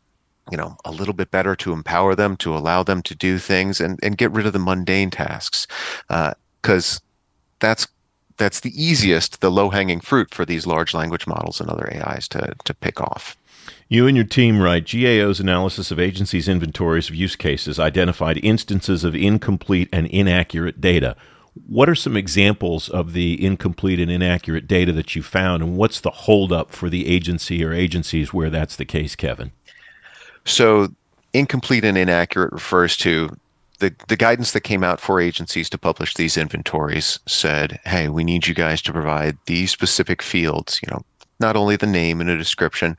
you 0.51 0.57
know 0.57 0.77
a 0.86 0.91
little 0.91 1.13
bit 1.13 1.31
better 1.31 1.55
to 1.55 1.74
empower 1.74 2.15
them 2.15 2.38
to 2.38 2.55
allow 2.55 2.84
them 2.84 3.01
to 3.01 3.15
do 3.15 3.39
things 3.39 3.81
and, 3.81 4.00
and 4.03 4.17
get 4.17 4.31
rid 4.31 4.45
of 4.45 4.53
the 4.53 4.60
mundane 4.60 5.10
tasks 5.10 5.65
because 6.62 6.98
uh, 6.98 7.00
that's 7.60 7.88
that's 8.38 8.60
the 8.60 8.84
easiest 8.84 9.41
the 9.41 9.50
low 9.50 9.69
hanging 9.69 10.00
fruit 10.00 10.34
for 10.34 10.45
these 10.45 10.67
large 10.67 10.93
language 10.93 11.25
models 11.25 11.60
and 11.60 11.69
other 11.69 11.91
ais 11.93 12.27
to 12.27 12.53
to 12.63 12.74
pick 12.74 13.01
off 13.01 13.36
you 13.88 14.07
and 14.07 14.15
your 14.15 14.25
team 14.25 14.62
write 14.62 14.86
GAO's 14.86 15.39
analysis 15.39 15.91
of 15.91 16.00
agencies' 16.00 16.48
inventories 16.48 17.10
of 17.10 17.15
use 17.15 17.36
cases 17.36 17.79
identified 17.79 18.43
instances 18.43 19.03
of 19.03 19.15
incomplete 19.15 19.89
and 19.91 20.07
inaccurate 20.07 20.81
data. 20.81 21.15
What 21.67 21.88
are 21.88 21.95
some 21.95 22.17
examples 22.17 22.89
of 22.89 23.13
the 23.13 23.43
incomplete 23.43 24.00
and 24.00 24.12
inaccurate 24.12 24.67
data 24.67 24.91
that 24.93 25.15
you 25.15 25.24
found, 25.24 25.63
and 25.63 25.77
what's 25.77 26.01
the 26.01 26.12
holdup 26.12 26.72
for 26.72 26.89
the 26.89 27.07
agency 27.07 27.63
or 27.63 27.72
agencies 27.72 28.34
where 28.34 28.50
that's 28.50 28.75
the 28.75 28.86
case, 28.86 29.15
Kevin? 29.15 29.51
So, 30.43 30.89
incomplete 31.34 31.86
and 31.86 31.98
inaccurate 31.98 32.51
refers 32.51 32.98
to 32.98 33.29
the, 33.79 33.93
the 34.07 34.15
guidance 34.15 34.51
that 34.51 34.62
came 34.62 34.84
out 34.84 35.00
for 35.00 35.19
agencies 35.19 35.69
to 35.69 35.77
publish 35.77 36.13
these 36.13 36.38
inventories 36.38 37.19
said, 37.25 37.79
hey, 37.86 38.10
we 38.10 38.24
need 38.24 38.48
you 38.48 38.53
guys 38.53 38.81
to 38.84 38.93
provide 38.93 39.38
these 39.45 39.72
specific 39.72 40.22
fields, 40.22 40.79
you 40.81 40.91
know, 40.91 41.03
not 41.39 41.56
only 41.56 41.75
the 41.75 41.88
name 41.88 42.22
and 42.22 42.30
a 42.30 42.38
description, 42.38 42.98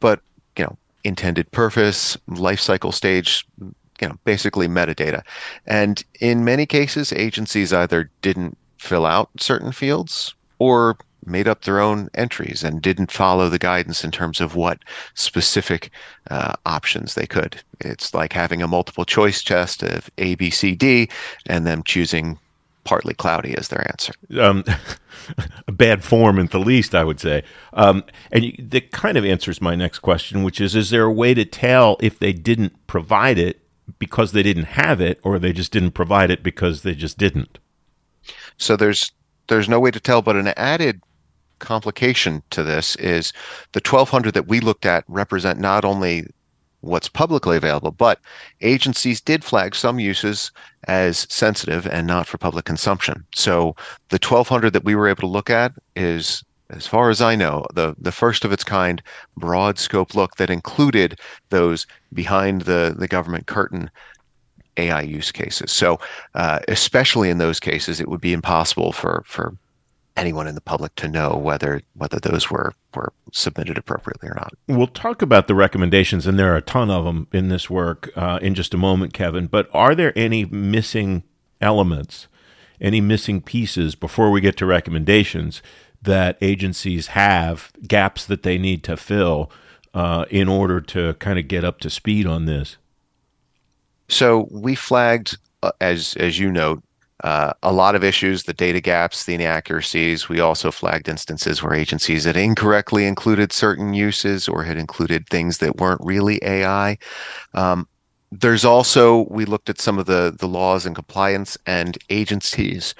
but 0.00 0.20
you 0.56 0.64
know 0.64 0.76
intended 1.04 1.50
purpose, 1.52 2.16
life 2.28 2.60
cycle 2.60 2.92
stage, 2.92 3.46
you 3.60 4.08
know 4.08 4.18
basically 4.24 4.68
metadata. 4.68 5.22
And 5.66 6.04
in 6.20 6.44
many 6.44 6.66
cases, 6.66 7.12
agencies 7.12 7.72
either 7.72 8.10
didn't 8.22 8.56
fill 8.78 9.06
out 9.06 9.30
certain 9.38 9.72
fields 9.72 10.34
or 10.58 10.96
made 11.26 11.48
up 11.48 11.62
their 11.62 11.80
own 11.80 12.08
entries 12.14 12.62
and 12.62 12.80
didn't 12.80 13.10
follow 13.10 13.48
the 13.48 13.58
guidance 13.58 14.04
in 14.04 14.12
terms 14.12 14.40
of 14.40 14.54
what 14.54 14.78
specific 15.14 15.90
uh, 16.30 16.54
options 16.64 17.14
they 17.14 17.26
could. 17.26 17.60
It's 17.80 18.14
like 18.14 18.32
having 18.32 18.62
a 18.62 18.68
multiple 18.68 19.04
choice 19.04 19.42
test 19.42 19.82
of 19.82 20.08
A, 20.18 20.36
B, 20.36 20.50
C, 20.50 20.74
D, 20.74 21.08
and 21.46 21.66
them 21.66 21.82
choosing 21.82 22.38
partly 22.86 23.12
cloudy 23.12 23.50
is 23.50 23.68
their 23.68 23.86
answer. 23.90 24.12
Um, 24.40 24.64
a 25.68 25.72
bad 25.72 26.04
form 26.04 26.38
at 26.38 26.52
the 26.52 26.60
least, 26.60 26.94
I 26.94 27.04
would 27.04 27.20
say. 27.20 27.42
Um, 27.74 28.04
and 28.32 28.44
you, 28.44 28.54
that 28.58 28.92
kind 28.92 29.18
of 29.18 29.24
answers 29.24 29.60
my 29.60 29.74
next 29.74 29.98
question, 29.98 30.42
which 30.42 30.60
is: 30.60 30.74
Is 30.74 30.90
there 30.90 31.04
a 31.04 31.12
way 31.12 31.34
to 31.34 31.44
tell 31.44 31.96
if 32.00 32.18
they 32.18 32.32
didn't 32.32 32.86
provide 32.86 33.38
it 33.38 33.60
because 33.98 34.32
they 34.32 34.42
didn't 34.42 34.64
have 34.64 35.00
it, 35.00 35.20
or 35.22 35.38
they 35.38 35.52
just 35.52 35.72
didn't 35.72 35.90
provide 35.90 36.30
it 36.30 36.42
because 36.42 36.82
they 36.82 36.94
just 36.94 37.18
didn't? 37.18 37.58
So 38.56 38.76
there's 38.76 39.12
there's 39.48 39.68
no 39.68 39.80
way 39.80 39.90
to 39.90 40.00
tell, 40.00 40.22
but 40.22 40.36
an 40.36 40.48
added 40.56 41.02
complication 41.58 42.42
to 42.50 42.62
this 42.62 42.96
is 42.96 43.32
the 43.72 43.80
1200 43.80 44.34
that 44.34 44.46
we 44.46 44.60
looked 44.60 44.86
at 44.86 45.04
represent 45.08 45.58
not 45.58 45.84
only 45.84 46.26
what's 46.86 47.08
publicly 47.08 47.56
available, 47.56 47.90
but 47.90 48.20
agencies 48.60 49.20
did 49.20 49.44
flag 49.44 49.74
some 49.74 49.98
uses 49.98 50.50
as 50.88 51.26
sensitive 51.30 51.86
and 51.86 52.06
not 52.06 52.26
for 52.26 52.38
public 52.38 52.64
consumption. 52.64 53.24
So 53.34 53.74
the 54.08 54.20
1200 54.22 54.72
that 54.72 54.84
we 54.84 54.94
were 54.94 55.08
able 55.08 55.22
to 55.22 55.26
look 55.26 55.50
at 55.50 55.72
is 55.94 56.44
as 56.70 56.86
far 56.86 57.10
as 57.10 57.20
I 57.20 57.36
know, 57.36 57.64
the, 57.74 57.94
the 57.98 58.12
first 58.12 58.44
of 58.44 58.52
its 58.52 58.64
kind 58.64 59.02
broad 59.36 59.78
scope 59.78 60.14
look 60.14 60.36
that 60.36 60.50
included 60.50 61.20
those 61.50 61.86
behind 62.12 62.62
the, 62.62 62.94
the 62.98 63.06
government 63.06 63.46
curtain 63.46 63.90
AI 64.76 65.00
use 65.00 65.30
cases. 65.32 65.72
So, 65.72 66.00
uh, 66.34 66.60
especially 66.68 67.30
in 67.30 67.38
those 67.38 67.60
cases, 67.60 68.00
it 68.00 68.08
would 68.08 68.20
be 68.20 68.32
impossible 68.32 68.92
for, 68.92 69.22
for 69.26 69.54
anyone 70.16 70.46
in 70.46 70.54
the 70.54 70.60
public 70.60 70.94
to 70.96 71.08
know 71.08 71.36
whether 71.36 71.82
whether 71.94 72.18
those 72.18 72.50
were 72.50 72.74
were 72.94 73.12
submitted 73.32 73.78
appropriately 73.78 74.28
or 74.28 74.34
not. 74.34 74.54
We'll 74.68 74.86
talk 74.86 75.22
about 75.22 75.46
the 75.46 75.54
recommendations, 75.54 76.26
and 76.26 76.38
there 76.38 76.52
are 76.52 76.56
a 76.56 76.62
ton 76.62 76.90
of 76.90 77.04
them 77.04 77.28
in 77.32 77.48
this 77.48 77.68
work 77.68 78.10
uh, 78.16 78.38
in 78.42 78.54
just 78.54 78.74
a 78.74 78.78
moment, 78.78 79.12
Kevin. 79.12 79.46
But 79.46 79.68
are 79.72 79.94
there 79.94 80.12
any 80.16 80.44
missing 80.44 81.22
elements, 81.60 82.28
any 82.80 83.00
missing 83.00 83.40
pieces 83.40 83.94
before 83.94 84.30
we 84.30 84.40
get 84.40 84.56
to 84.58 84.66
recommendations 84.66 85.62
that 86.02 86.38
agencies 86.40 87.08
have 87.08 87.72
gaps 87.86 88.24
that 88.26 88.42
they 88.42 88.58
need 88.58 88.84
to 88.84 88.96
fill? 88.96 89.50
uh, 89.96 90.26
in 90.28 90.46
order 90.46 90.78
to 90.78 91.14
kind 91.14 91.38
of 91.38 91.48
get 91.48 91.64
up 91.64 91.80
to 91.80 91.88
speed 91.88 92.26
on 92.26 92.44
this? 92.44 92.76
So 94.08 94.46
we 94.50 94.74
flagged, 94.74 95.38
uh, 95.62 95.72
as 95.80 96.14
as 96.16 96.38
you 96.38 96.52
note, 96.52 96.82
a 97.24 97.72
lot 97.72 97.94
of 97.94 98.04
issues, 98.04 98.42
the 98.42 98.52
data 98.52 98.80
gaps, 98.80 99.24
the 99.24 99.34
inaccuracies. 99.34 100.28
We 100.28 100.40
also 100.40 100.70
flagged 100.70 101.08
instances 101.08 101.62
where 101.62 101.74
agencies 101.74 102.24
had 102.24 102.36
incorrectly 102.36 103.06
included 103.06 103.52
certain 103.52 103.94
uses 103.94 104.48
or 104.48 104.62
had 104.62 104.76
included 104.76 105.28
things 105.28 105.58
that 105.58 105.76
weren't 105.76 106.00
really 106.04 106.38
AI. 106.42 106.98
Um, 107.54 107.88
there's 108.32 108.64
also 108.64 109.26
we 109.30 109.44
looked 109.44 109.70
at 109.70 109.80
some 109.80 109.98
of 109.98 110.06
the 110.06 110.34
the 110.38 110.48
laws 110.48 110.84
and 110.84 110.94
compliance, 110.94 111.56
and 111.66 111.96
agencies 112.10 112.94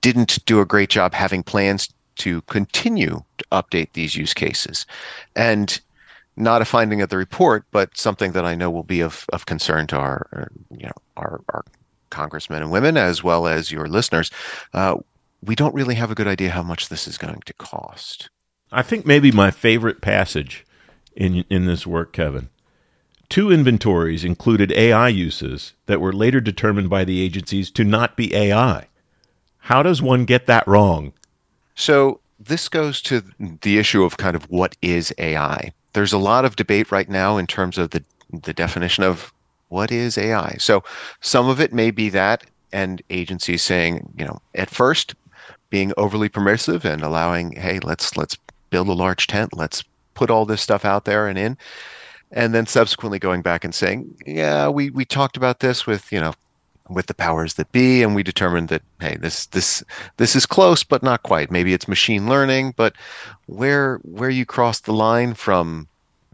didn't 0.00 0.44
do 0.44 0.60
a 0.60 0.66
great 0.66 0.90
job 0.90 1.14
having 1.14 1.42
plans 1.42 1.88
to 2.16 2.42
continue 2.42 3.22
to 3.38 3.44
update 3.52 3.92
these 3.92 4.16
use 4.16 4.34
cases, 4.34 4.86
and 5.36 5.80
not 6.36 6.62
a 6.62 6.64
finding 6.64 7.00
of 7.00 7.10
the 7.10 7.16
report, 7.16 7.64
but 7.70 7.96
something 7.96 8.32
that 8.32 8.44
I 8.44 8.54
know 8.54 8.70
will 8.70 8.82
be 8.82 9.00
of, 9.00 9.26
of 9.32 9.46
concern 9.46 9.86
to 9.88 9.98
our, 9.98 10.50
you 10.70 10.86
know, 10.86 10.92
our, 11.16 11.40
our 11.50 11.64
congressmen 12.12 12.62
and 12.62 12.70
women, 12.70 12.96
as 12.96 13.24
well 13.24 13.48
as 13.48 13.72
your 13.72 13.88
listeners. 13.88 14.30
Uh, 14.72 14.98
we 15.42 15.56
don't 15.56 15.74
really 15.74 15.96
have 15.96 16.10
a 16.10 16.14
good 16.14 16.28
idea 16.28 16.50
how 16.50 16.62
much 16.62 16.88
this 16.88 17.08
is 17.08 17.18
going 17.18 17.40
to 17.44 17.54
cost. 17.54 18.30
I 18.70 18.82
think 18.82 19.04
maybe 19.04 19.32
my 19.32 19.50
favorite 19.50 20.00
passage 20.00 20.64
in 21.16 21.44
in 21.50 21.66
this 21.66 21.86
work, 21.86 22.12
Kevin. 22.12 22.48
Two 23.28 23.50
inventories 23.50 24.24
included 24.24 24.72
AI 24.72 25.08
uses 25.08 25.72
that 25.86 26.00
were 26.02 26.12
later 26.12 26.40
determined 26.40 26.90
by 26.90 27.04
the 27.04 27.20
agencies 27.22 27.70
to 27.70 27.82
not 27.82 28.16
be 28.16 28.34
AI. 28.34 28.88
How 29.58 29.82
does 29.82 30.02
one 30.02 30.26
get 30.26 30.46
that 30.46 30.68
wrong? 30.68 31.14
So, 31.74 32.20
this 32.38 32.68
goes 32.68 33.00
to 33.02 33.22
the 33.62 33.78
issue 33.78 34.04
of 34.04 34.18
kind 34.18 34.36
of 34.36 34.50
what 34.50 34.76
is 34.82 35.14
AI. 35.16 35.72
There's 35.94 36.12
a 36.12 36.18
lot 36.18 36.44
of 36.44 36.56
debate 36.56 36.92
right 36.92 37.08
now 37.08 37.38
in 37.38 37.46
terms 37.46 37.78
of 37.78 37.90
the, 37.90 38.04
the 38.30 38.52
definition 38.52 39.04
of 39.04 39.32
what 39.72 39.90
is 39.90 40.18
AI. 40.18 40.56
So, 40.58 40.84
some 41.20 41.48
of 41.48 41.60
it 41.60 41.72
may 41.72 41.90
be 41.90 42.08
that, 42.10 42.44
and 42.72 43.02
agencies 43.10 43.62
saying, 43.62 44.12
you 44.16 44.24
know, 44.24 44.40
at 44.54 44.70
first 44.70 45.14
being 45.70 45.92
overly 45.96 46.28
permissive 46.28 46.84
and 46.84 47.02
allowing, 47.02 47.52
hey, 47.52 47.78
let's 47.80 48.16
let's 48.16 48.36
build 48.70 48.88
a 48.88 48.92
large 48.92 49.26
tent, 49.26 49.56
let's 49.56 49.82
put 50.14 50.30
all 50.30 50.44
this 50.44 50.62
stuff 50.62 50.84
out 50.84 51.04
there 51.04 51.26
and 51.26 51.38
in 51.38 51.56
and 52.32 52.54
then 52.54 52.66
subsequently 52.66 53.18
going 53.18 53.42
back 53.42 53.64
and 53.64 53.74
saying, 53.74 54.14
yeah, 54.26 54.68
we 54.68 54.90
we 54.90 55.04
talked 55.04 55.36
about 55.36 55.60
this 55.60 55.86
with 55.86 56.10
you 56.10 56.20
know 56.20 56.32
with 56.88 57.06
the 57.06 57.14
powers 57.14 57.54
that 57.54 57.70
be, 57.72 58.02
and 58.02 58.14
we 58.14 58.22
determined 58.22 58.68
that 58.68 58.82
hey, 59.00 59.16
this 59.20 59.46
this 59.46 59.84
this 60.16 60.34
is 60.34 60.46
close 60.46 60.82
but 60.82 61.02
not 61.02 61.22
quite. 61.22 61.50
Maybe 61.50 61.74
it's 61.74 61.88
machine 61.88 62.28
learning, 62.28 62.74
but 62.76 62.94
where 63.46 63.98
where 63.98 64.30
you 64.30 64.46
cross 64.46 64.80
the 64.80 64.92
line 64.92 65.34
from 65.34 65.88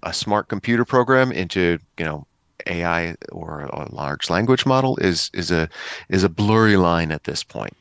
a 0.04 0.12
smart 0.12 0.48
computer 0.48 0.84
program 0.84 1.32
into 1.32 1.78
you 1.98 2.04
know 2.04 2.26
AI 2.68 3.16
or 3.32 3.62
a 3.62 3.88
large 3.92 4.30
language 4.30 4.66
model 4.66 4.96
is 4.98 5.30
is 5.34 5.50
a 5.50 5.68
is 6.08 6.24
a 6.24 6.28
blurry 6.28 6.76
line 6.76 7.10
at 7.10 7.24
this 7.24 7.42
point. 7.42 7.76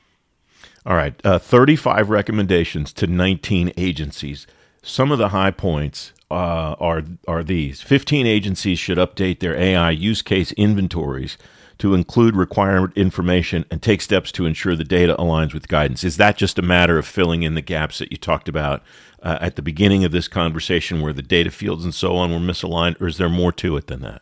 All 0.86 0.96
right, 0.96 1.14
uh, 1.26 1.38
35 1.38 2.10
recommendations 2.10 2.94
to 2.94 3.08
19 3.08 3.74
agencies. 3.76 4.48
Some 4.82 5.12
of 5.12 5.18
the 5.18 5.30
high 5.30 5.52
points 5.52 6.14
uh, 6.32 6.76
are 6.80 7.04
are 7.28 7.44
these: 7.44 7.82
15 7.82 8.26
agencies 8.26 8.80
should 8.80 8.98
update 8.98 9.40
their 9.40 9.56
AI 9.56 9.92
use 9.92 10.22
case 10.22 10.52
inventories 10.54 11.38
to 11.78 11.94
include 11.94 12.36
required 12.36 12.98
information 12.98 13.66
and 13.70 13.82
take 13.82 14.02
steps 14.02 14.32
to 14.32 14.46
ensure 14.46 14.76
the 14.76 14.84
data 14.84 15.16
aligns 15.20 15.54
with 15.54 15.68
guidance. 15.68 16.04
Is 16.04 16.18
that 16.18 16.38
just 16.38 16.58
a 16.58 16.64
matter 16.64 16.98
of 16.98 17.06
filling 17.06 17.44
in 17.44 17.54
the 17.54 17.62
gaps 17.62 18.00
that 18.00 18.12
you 18.12 18.18
talked 18.18 18.50
about 18.50 18.82
uh, 19.22 19.38
at 19.42 19.56
the 19.56 19.62
beginning 19.62 20.04
of 20.04 20.12
this 20.12 20.28
conversation, 20.28 21.02
where 21.02 21.14
the 21.14 21.22
data 21.22 21.52
fields 21.52 21.84
and 21.84 21.94
so 21.94 22.16
on 22.16 22.32
were 22.32 22.40
misaligned, 22.40 23.00
or 23.02 23.08
is 23.08 23.18
there 23.18 23.30
more 23.30 23.52
to 23.52 23.78
it 23.78 23.88
than 23.88 24.02
that? 24.02 24.22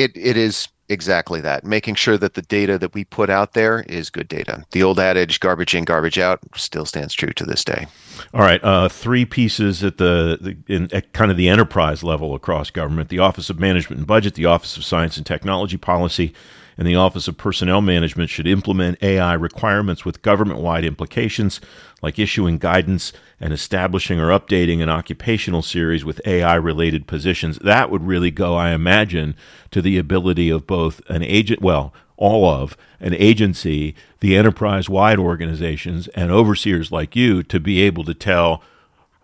It 0.00 0.12
it 0.16 0.36
is 0.36 0.68
exactly 0.88 1.40
that 1.40 1.64
making 1.64 1.94
sure 1.94 2.18
that 2.18 2.34
the 2.34 2.42
data 2.42 2.76
that 2.76 2.92
we 2.94 3.04
put 3.04 3.30
out 3.30 3.52
there 3.52 3.84
is 3.88 4.10
good 4.10 4.26
data. 4.26 4.64
The 4.72 4.82
old 4.82 4.98
adage 4.98 5.38
garbage 5.38 5.74
in 5.74 5.84
garbage 5.84 6.18
out 6.18 6.40
still 6.56 6.84
stands 6.84 7.14
true 7.14 7.32
to 7.34 7.44
this 7.44 7.64
day. 7.64 7.86
All 8.34 8.40
right 8.40 8.62
uh, 8.64 8.88
three 8.88 9.24
pieces 9.24 9.84
at 9.84 9.98
the, 9.98 10.38
the 10.40 10.74
in, 10.74 10.92
at 10.92 11.12
kind 11.12 11.30
of 11.30 11.36
the 11.36 11.48
enterprise 11.48 12.02
level 12.02 12.34
across 12.34 12.70
government 12.70 13.08
the 13.08 13.20
office 13.20 13.50
of 13.50 13.60
management 13.60 13.98
and 13.98 14.06
budget 14.06 14.34
the 14.34 14.46
office 14.46 14.76
of 14.76 14.84
science 14.84 15.16
and 15.16 15.24
technology 15.24 15.76
policy 15.76 16.34
and 16.80 16.88
the 16.88 16.96
Office 16.96 17.28
of 17.28 17.36
Personnel 17.36 17.82
Management 17.82 18.30
should 18.30 18.46
implement 18.46 19.02
AI 19.02 19.34
requirements 19.34 20.06
with 20.06 20.22
government 20.22 20.60
wide 20.60 20.82
implications, 20.82 21.60
like 22.00 22.18
issuing 22.18 22.56
guidance 22.56 23.12
and 23.38 23.52
establishing 23.52 24.18
or 24.18 24.28
updating 24.28 24.82
an 24.82 24.88
occupational 24.88 25.60
series 25.60 26.06
with 26.06 26.22
AI 26.26 26.54
related 26.54 27.06
positions. 27.06 27.58
That 27.58 27.90
would 27.90 28.06
really 28.06 28.30
go, 28.30 28.54
I 28.54 28.70
imagine, 28.70 29.34
to 29.72 29.82
the 29.82 29.98
ability 29.98 30.48
of 30.48 30.66
both 30.66 31.02
an 31.10 31.22
agent, 31.22 31.60
well, 31.60 31.92
all 32.16 32.48
of 32.48 32.78
an 32.98 33.12
agency, 33.12 33.94
the 34.20 34.34
enterprise 34.34 34.88
wide 34.88 35.18
organizations, 35.18 36.08
and 36.08 36.30
overseers 36.30 36.90
like 36.90 37.14
you 37.14 37.42
to 37.42 37.60
be 37.60 37.82
able 37.82 38.04
to 38.04 38.14
tell 38.14 38.62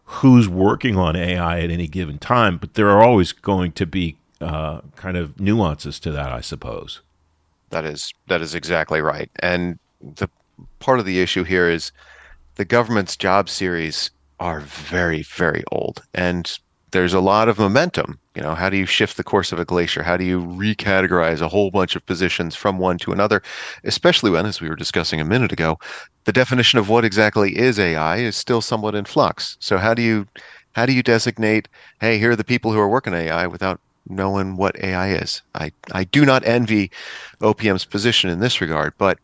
who's 0.04 0.46
working 0.46 0.98
on 0.98 1.16
AI 1.16 1.60
at 1.60 1.70
any 1.70 1.88
given 1.88 2.18
time. 2.18 2.58
But 2.58 2.74
there 2.74 2.90
are 2.90 3.02
always 3.02 3.32
going 3.32 3.72
to 3.72 3.86
be 3.86 4.18
uh, 4.42 4.82
kind 4.94 5.16
of 5.16 5.40
nuances 5.40 5.98
to 6.00 6.12
that, 6.12 6.30
I 6.30 6.42
suppose. 6.42 7.00
That 7.70 7.84
is 7.84 8.12
that 8.28 8.40
is 8.40 8.54
exactly 8.54 9.00
right. 9.00 9.30
And 9.40 9.78
the 10.00 10.28
part 10.78 11.00
of 11.00 11.06
the 11.06 11.20
issue 11.20 11.44
here 11.44 11.68
is 11.68 11.92
the 12.54 12.64
government's 12.64 13.16
job 13.16 13.48
series 13.48 14.10
are 14.38 14.60
very 14.60 15.22
very 15.22 15.64
old 15.72 16.02
and 16.14 16.58
there's 16.92 17.14
a 17.14 17.20
lot 17.20 17.48
of 17.48 17.58
momentum. 17.58 18.18
You 18.34 18.42
know, 18.42 18.54
how 18.54 18.70
do 18.70 18.76
you 18.76 18.86
shift 18.86 19.16
the 19.16 19.24
course 19.24 19.52
of 19.52 19.58
a 19.58 19.64
glacier? 19.64 20.02
How 20.02 20.16
do 20.16 20.24
you 20.24 20.40
recategorize 20.40 21.40
a 21.40 21.48
whole 21.48 21.70
bunch 21.70 21.96
of 21.96 22.06
positions 22.06 22.54
from 22.54 22.78
one 22.78 22.96
to 22.98 23.12
another? 23.12 23.42
Especially 23.84 24.30
when, 24.30 24.46
as 24.46 24.60
we 24.60 24.68
were 24.68 24.76
discussing 24.76 25.20
a 25.20 25.24
minute 25.24 25.52
ago, 25.52 25.78
the 26.24 26.32
definition 26.32 26.78
of 26.78 26.88
what 26.88 27.04
exactly 27.04 27.56
is 27.56 27.78
AI 27.78 28.16
is 28.18 28.36
still 28.36 28.60
somewhat 28.60 28.94
in 28.94 29.04
flux. 29.04 29.56
So 29.60 29.78
how 29.78 29.94
do 29.94 30.02
you 30.02 30.26
how 30.72 30.86
do 30.86 30.92
you 30.92 31.02
designate, 31.02 31.68
hey, 32.00 32.18
here 32.18 32.30
are 32.30 32.36
the 32.36 32.44
people 32.44 32.72
who 32.72 32.78
are 32.78 32.88
working 32.88 33.14
AI 33.14 33.46
without 33.46 33.80
knowing 34.08 34.56
what 34.56 34.78
AI 34.82 35.14
is. 35.14 35.42
I, 35.54 35.72
I 35.92 36.04
do 36.04 36.24
not 36.24 36.44
envy 36.44 36.90
OPM's 37.40 37.84
position 37.84 38.30
in 38.30 38.40
this 38.40 38.60
regard, 38.60 38.94
but 38.98 39.18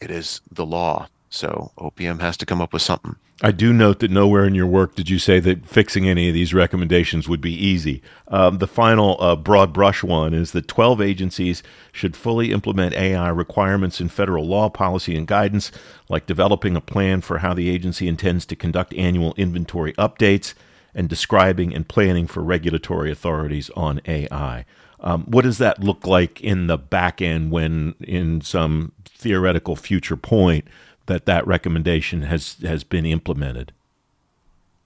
it 0.00 0.10
is 0.10 0.40
the 0.52 0.66
law. 0.66 1.08
So 1.30 1.70
OPM 1.78 2.20
has 2.20 2.36
to 2.38 2.46
come 2.46 2.60
up 2.60 2.72
with 2.72 2.82
something. 2.82 3.16
I 3.40 3.52
do 3.52 3.72
note 3.72 4.00
that 4.00 4.10
nowhere 4.10 4.44
in 4.46 4.56
your 4.56 4.66
work 4.66 4.96
did 4.96 5.08
you 5.08 5.20
say 5.20 5.38
that 5.38 5.64
fixing 5.64 6.08
any 6.08 6.26
of 6.26 6.34
these 6.34 6.52
recommendations 6.52 7.28
would 7.28 7.40
be 7.40 7.52
easy. 7.52 8.02
Um, 8.26 8.58
the 8.58 8.66
final 8.66 9.16
uh, 9.20 9.36
broad 9.36 9.72
brush 9.72 10.02
one 10.02 10.34
is 10.34 10.50
that 10.52 10.66
12 10.66 11.00
agencies 11.00 11.62
should 11.92 12.16
fully 12.16 12.50
implement 12.50 12.94
AI 12.94 13.28
requirements 13.28 14.00
in 14.00 14.08
federal 14.08 14.44
law, 14.44 14.68
policy, 14.68 15.16
and 15.16 15.24
guidance, 15.24 15.70
like 16.08 16.26
developing 16.26 16.74
a 16.74 16.80
plan 16.80 17.20
for 17.20 17.38
how 17.38 17.54
the 17.54 17.68
agency 17.68 18.08
intends 18.08 18.44
to 18.46 18.56
conduct 18.56 18.92
annual 18.94 19.34
inventory 19.36 19.92
updates 19.92 20.54
and 20.94 21.08
describing 21.08 21.74
and 21.74 21.86
planning 21.86 22.26
for 22.26 22.42
regulatory 22.42 23.10
authorities 23.10 23.70
on 23.76 24.00
AI. 24.06 24.64
Um, 25.00 25.24
what 25.24 25.42
does 25.42 25.58
that 25.58 25.80
look 25.80 26.06
like 26.06 26.40
in 26.40 26.66
the 26.66 26.78
back 26.78 27.22
end 27.22 27.50
when, 27.50 27.94
in 28.00 28.40
some 28.40 28.92
theoretical 29.04 29.76
future 29.76 30.16
point, 30.16 30.64
that 31.06 31.26
that 31.26 31.46
recommendation 31.46 32.22
has 32.22 32.56
has 32.62 32.84
been 32.84 33.06
implemented? 33.06 33.72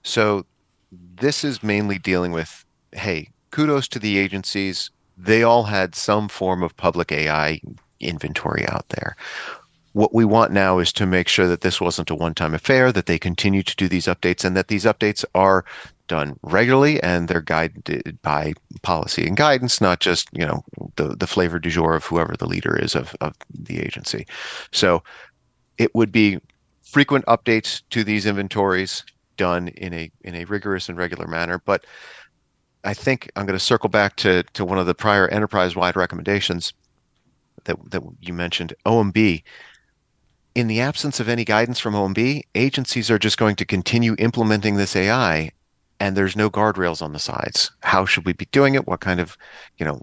So, 0.03 0.45
this 0.91 1.43
is 1.43 1.63
mainly 1.63 1.97
dealing 1.97 2.31
with, 2.31 2.65
hey, 2.91 3.29
kudos 3.51 3.87
to 3.89 3.99
the 3.99 4.17
agencies. 4.17 4.91
They 5.17 5.43
all 5.43 5.63
had 5.63 5.95
some 5.95 6.27
form 6.27 6.63
of 6.63 6.75
public 6.75 7.11
AI 7.11 7.61
inventory 7.99 8.67
out 8.67 8.89
there. 8.89 9.15
What 9.93 10.13
we 10.13 10.25
want 10.25 10.51
now 10.51 10.79
is 10.79 10.91
to 10.93 11.05
make 11.05 11.27
sure 11.27 11.47
that 11.47 11.61
this 11.61 11.79
wasn't 11.79 12.09
a 12.09 12.15
one 12.15 12.33
time 12.33 12.53
affair, 12.53 12.91
that 12.91 13.05
they 13.05 13.19
continue 13.19 13.63
to 13.63 13.75
do 13.75 13.87
these 13.87 14.05
updates, 14.05 14.43
and 14.43 14.57
that 14.57 14.67
these 14.67 14.85
updates 14.85 15.23
are 15.35 15.65
done 16.07 16.37
regularly 16.43 17.01
and 17.01 17.27
they're 17.27 17.41
guided 17.41 18.17
by 18.21 18.53
policy 18.81 19.25
and 19.25 19.37
guidance, 19.37 19.79
not 19.79 19.99
just, 19.99 20.27
you 20.33 20.45
know, 20.45 20.63
the, 20.95 21.15
the 21.15 21.27
flavor 21.27 21.59
du 21.59 21.69
jour 21.69 21.95
of 21.95 22.05
whoever 22.05 22.35
the 22.35 22.47
leader 22.47 22.75
is 22.77 22.95
of, 22.95 23.15
of 23.21 23.33
the 23.53 23.79
agency. 23.79 24.25
So 24.71 25.03
it 25.77 25.93
would 25.95 26.11
be 26.11 26.39
frequent 26.83 27.25
updates 27.25 27.81
to 27.91 28.03
these 28.03 28.25
inventories 28.25 29.03
done 29.37 29.69
in 29.69 29.93
a 29.93 30.11
in 30.21 30.35
a 30.35 30.45
rigorous 30.45 30.89
and 30.89 30.97
regular 30.97 31.25
manner. 31.27 31.59
But 31.65 31.85
I 32.83 32.93
think 32.93 33.31
I'm 33.35 33.45
going 33.45 33.57
to 33.57 33.63
circle 33.63 33.89
back 33.89 34.15
to, 34.17 34.43
to 34.43 34.65
one 34.65 34.77
of 34.77 34.85
the 34.85 34.93
prior 34.93 35.27
enterprise 35.29 35.75
wide 35.75 35.95
recommendations 35.95 36.73
that, 37.63 37.77
that 37.91 38.03
you 38.21 38.33
mentioned, 38.33 38.73
OMB 38.85 39.41
in 40.55 40.67
the 40.67 40.81
absence 40.81 41.19
of 41.19 41.29
any 41.29 41.43
guidance 41.43 41.79
from 41.79 41.95
OMB, 41.95 42.43
agencies 42.55 43.09
are 43.09 43.17
just 43.17 43.37
going 43.37 43.55
to 43.55 43.65
continue 43.65 44.15
implementing 44.19 44.75
this 44.75 44.95
AI 44.95 45.51
and 46.03 46.17
there's 46.17 46.35
no 46.35 46.49
guardrails 46.49 47.01
on 47.01 47.13
the 47.13 47.17
sides. 47.17 47.71
How 47.81 48.05
should 48.05 48.25
we 48.25 48.33
be 48.33 48.47
doing 48.51 48.75
it? 48.75 48.85
What 48.85 48.99
kind 48.99 49.21
of, 49.21 49.37
you 49.77 49.85
know, 49.85 50.01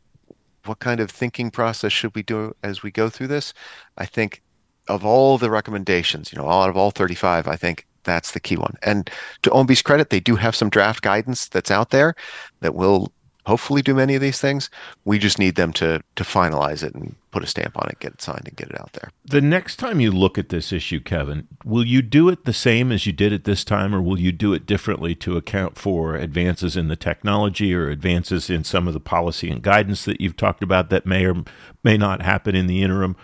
what 0.64 0.78
kind 0.78 0.98
of 0.98 1.10
thinking 1.10 1.50
process 1.50 1.92
should 1.92 2.14
we 2.14 2.22
do 2.22 2.56
as 2.62 2.82
we 2.82 2.90
go 2.90 3.10
through 3.10 3.26
this? 3.26 3.52
I 3.98 4.06
think 4.06 4.40
of 4.88 5.04
all 5.04 5.36
the 5.36 5.50
recommendations, 5.50 6.32
you 6.32 6.38
know, 6.38 6.48
out 6.48 6.70
of 6.70 6.76
all 6.78 6.90
35, 6.90 7.46
I 7.46 7.54
think 7.54 7.86
that's 8.04 8.30
the 8.30 8.40
key 8.40 8.56
one. 8.56 8.76
And 8.82 9.10
to 9.42 9.50
OMB's 9.50 9.82
credit, 9.82 10.08
they 10.08 10.20
do 10.20 10.36
have 10.36 10.56
some 10.56 10.70
draft 10.70 11.02
guidance 11.02 11.48
that's 11.48 11.70
out 11.70 11.90
there 11.90 12.14
that 12.60 12.74
will 12.74 13.12
hopefully 13.44 13.82
do 13.82 13.94
many 13.94 14.14
of 14.14 14.22
these 14.22 14.40
things. 14.40 14.70
We 15.04 15.18
just 15.18 15.38
need 15.38 15.56
them 15.56 15.74
to 15.74 16.00
to 16.16 16.24
finalize 16.24 16.82
it 16.82 16.94
and 16.94 17.14
put 17.30 17.42
a 17.42 17.46
stamp 17.46 17.76
on 17.78 17.88
it, 17.88 17.98
get 18.00 18.12
it 18.12 18.22
signed, 18.22 18.42
and 18.46 18.56
get 18.56 18.68
it 18.68 18.80
out 18.80 18.92
there. 18.94 19.10
The 19.24 19.40
next 19.40 19.76
time 19.76 20.00
you 20.00 20.10
look 20.10 20.38
at 20.38 20.48
this 20.48 20.72
issue, 20.72 21.00
Kevin, 21.00 21.48
will 21.64 21.86
you 21.86 22.02
do 22.02 22.28
it 22.28 22.44
the 22.44 22.52
same 22.52 22.90
as 22.90 23.06
you 23.06 23.12
did 23.12 23.32
it 23.32 23.44
this 23.44 23.64
time, 23.64 23.94
or 23.94 24.02
will 24.02 24.18
you 24.18 24.32
do 24.32 24.52
it 24.52 24.66
differently 24.66 25.14
to 25.16 25.36
account 25.36 25.78
for 25.78 26.16
advances 26.16 26.76
in 26.76 26.88
the 26.88 26.96
technology 26.96 27.74
or 27.74 27.88
advances 27.88 28.50
in 28.50 28.64
some 28.64 28.88
of 28.88 28.94
the 28.94 29.00
policy 29.00 29.50
and 29.50 29.62
guidance 29.62 30.04
that 30.04 30.20
you've 30.20 30.36
talked 30.36 30.62
about 30.62 30.90
that 30.90 31.06
may 31.06 31.24
or 31.24 31.44
may 31.84 31.96
not 31.96 32.22
happen 32.22 32.54
in 32.54 32.66
the 32.66 32.82
interim, 32.82 33.16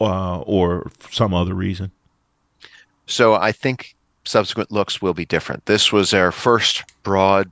uh, 0.00 0.40
or 0.40 0.90
some 1.10 1.34
other 1.34 1.54
reason? 1.54 1.90
So 3.06 3.34
I 3.34 3.52
think 3.52 3.94
subsequent 4.24 4.70
looks 4.70 5.02
will 5.02 5.14
be 5.14 5.24
different. 5.24 5.66
This 5.66 5.92
was 5.92 6.14
our 6.14 6.32
first 6.32 6.84
broad 7.02 7.50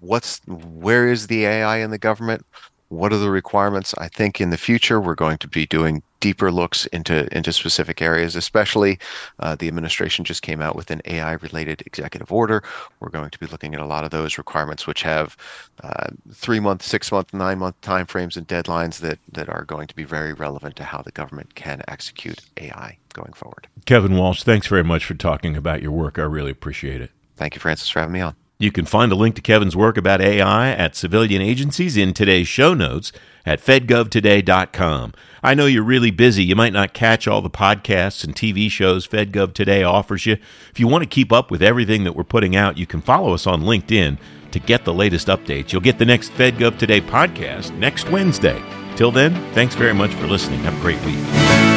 what's 0.00 0.40
where 0.46 1.10
is 1.10 1.26
the 1.26 1.44
AI 1.44 1.78
in 1.78 1.90
the 1.90 1.98
government? 1.98 2.44
What 2.90 3.12
are 3.12 3.18
the 3.18 3.30
requirements? 3.30 3.94
I 3.98 4.08
think 4.08 4.40
in 4.40 4.50
the 4.50 4.58
future 4.58 5.00
we're 5.00 5.14
going 5.14 5.38
to 5.38 5.48
be 5.48 5.64
doing 5.64 6.02
deeper 6.18 6.50
looks 6.50 6.86
into 6.86 7.34
into 7.36 7.52
specific 7.52 8.02
areas. 8.02 8.34
Especially, 8.34 8.98
uh, 9.38 9.54
the 9.54 9.68
administration 9.68 10.24
just 10.24 10.42
came 10.42 10.60
out 10.60 10.74
with 10.74 10.90
an 10.90 11.00
AI-related 11.04 11.84
executive 11.86 12.32
order. 12.32 12.64
We're 12.98 13.10
going 13.10 13.30
to 13.30 13.38
be 13.38 13.46
looking 13.46 13.74
at 13.74 13.80
a 13.80 13.86
lot 13.86 14.02
of 14.02 14.10
those 14.10 14.38
requirements, 14.38 14.88
which 14.88 15.02
have 15.02 15.36
uh, 15.84 16.08
three-month, 16.32 16.82
six-month, 16.82 17.32
nine-month 17.32 17.80
timeframes 17.80 18.36
and 18.36 18.46
deadlines 18.48 18.98
that 18.98 19.20
that 19.32 19.48
are 19.48 19.64
going 19.64 19.86
to 19.86 19.94
be 19.94 20.04
very 20.04 20.32
relevant 20.32 20.74
to 20.76 20.84
how 20.84 21.00
the 21.00 21.12
government 21.12 21.54
can 21.54 21.82
execute 21.86 22.40
AI 22.56 22.98
going 23.12 23.32
forward. 23.32 23.68
Kevin 23.86 24.16
Walsh, 24.16 24.42
thanks 24.42 24.66
very 24.66 24.84
much 24.84 25.04
for 25.04 25.14
talking 25.14 25.56
about 25.56 25.80
your 25.80 25.92
work. 25.92 26.18
I 26.18 26.22
really 26.22 26.50
appreciate 26.50 27.00
it. 27.00 27.12
Thank 27.36 27.54
you, 27.54 27.60
Francis, 27.60 27.88
for 27.88 28.00
having 28.00 28.12
me 28.12 28.20
on. 28.20 28.34
You 28.60 28.70
can 28.70 28.84
find 28.84 29.10
a 29.10 29.14
link 29.14 29.36
to 29.36 29.40
Kevin's 29.40 29.74
work 29.74 29.96
about 29.96 30.20
AI 30.20 30.70
at 30.70 30.94
civilian 30.94 31.40
agencies 31.40 31.96
in 31.96 32.12
today's 32.12 32.46
show 32.46 32.74
notes 32.74 33.10
at 33.46 33.58
fedgovtoday.com. 33.58 35.14
I 35.42 35.54
know 35.54 35.64
you're 35.64 35.82
really 35.82 36.10
busy. 36.10 36.44
You 36.44 36.54
might 36.54 36.74
not 36.74 36.92
catch 36.92 37.26
all 37.26 37.40
the 37.40 37.48
podcasts 37.48 38.22
and 38.22 38.36
TV 38.36 38.70
shows 38.70 39.08
FedGov 39.08 39.54
Today 39.54 39.82
offers 39.82 40.26
you. 40.26 40.36
If 40.70 40.78
you 40.78 40.86
want 40.86 41.02
to 41.02 41.08
keep 41.08 41.32
up 41.32 41.50
with 41.50 41.62
everything 41.62 42.04
that 42.04 42.14
we're 42.14 42.22
putting 42.22 42.54
out, 42.54 42.76
you 42.76 42.86
can 42.86 43.00
follow 43.00 43.32
us 43.32 43.46
on 43.46 43.62
LinkedIn 43.62 44.18
to 44.50 44.58
get 44.58 44.84
the 44.84 44.92
latest 44.92 45.28
updates. 45.28 45.72
You'll 45.72 45.80
get 45.80 45.98
the 45.98 46.04
next 46.04 46.30
FedGov 46.32 46.76
Today 46.76 47.00
podcast 47.00 47.74
next 47.78 48.10
Wednesday. 48.10 48.62
Till 48.94 49.10
then, 49.10 49.32
thanks 49.54 49.74
very 49.74 49.94
much 49.94 50.12
for 50.12 50.26
listening. 50.26 50.60
Have 50.60 50.76
a 50.76 50.80
great 50.82 51.02
week. 51.06 51.69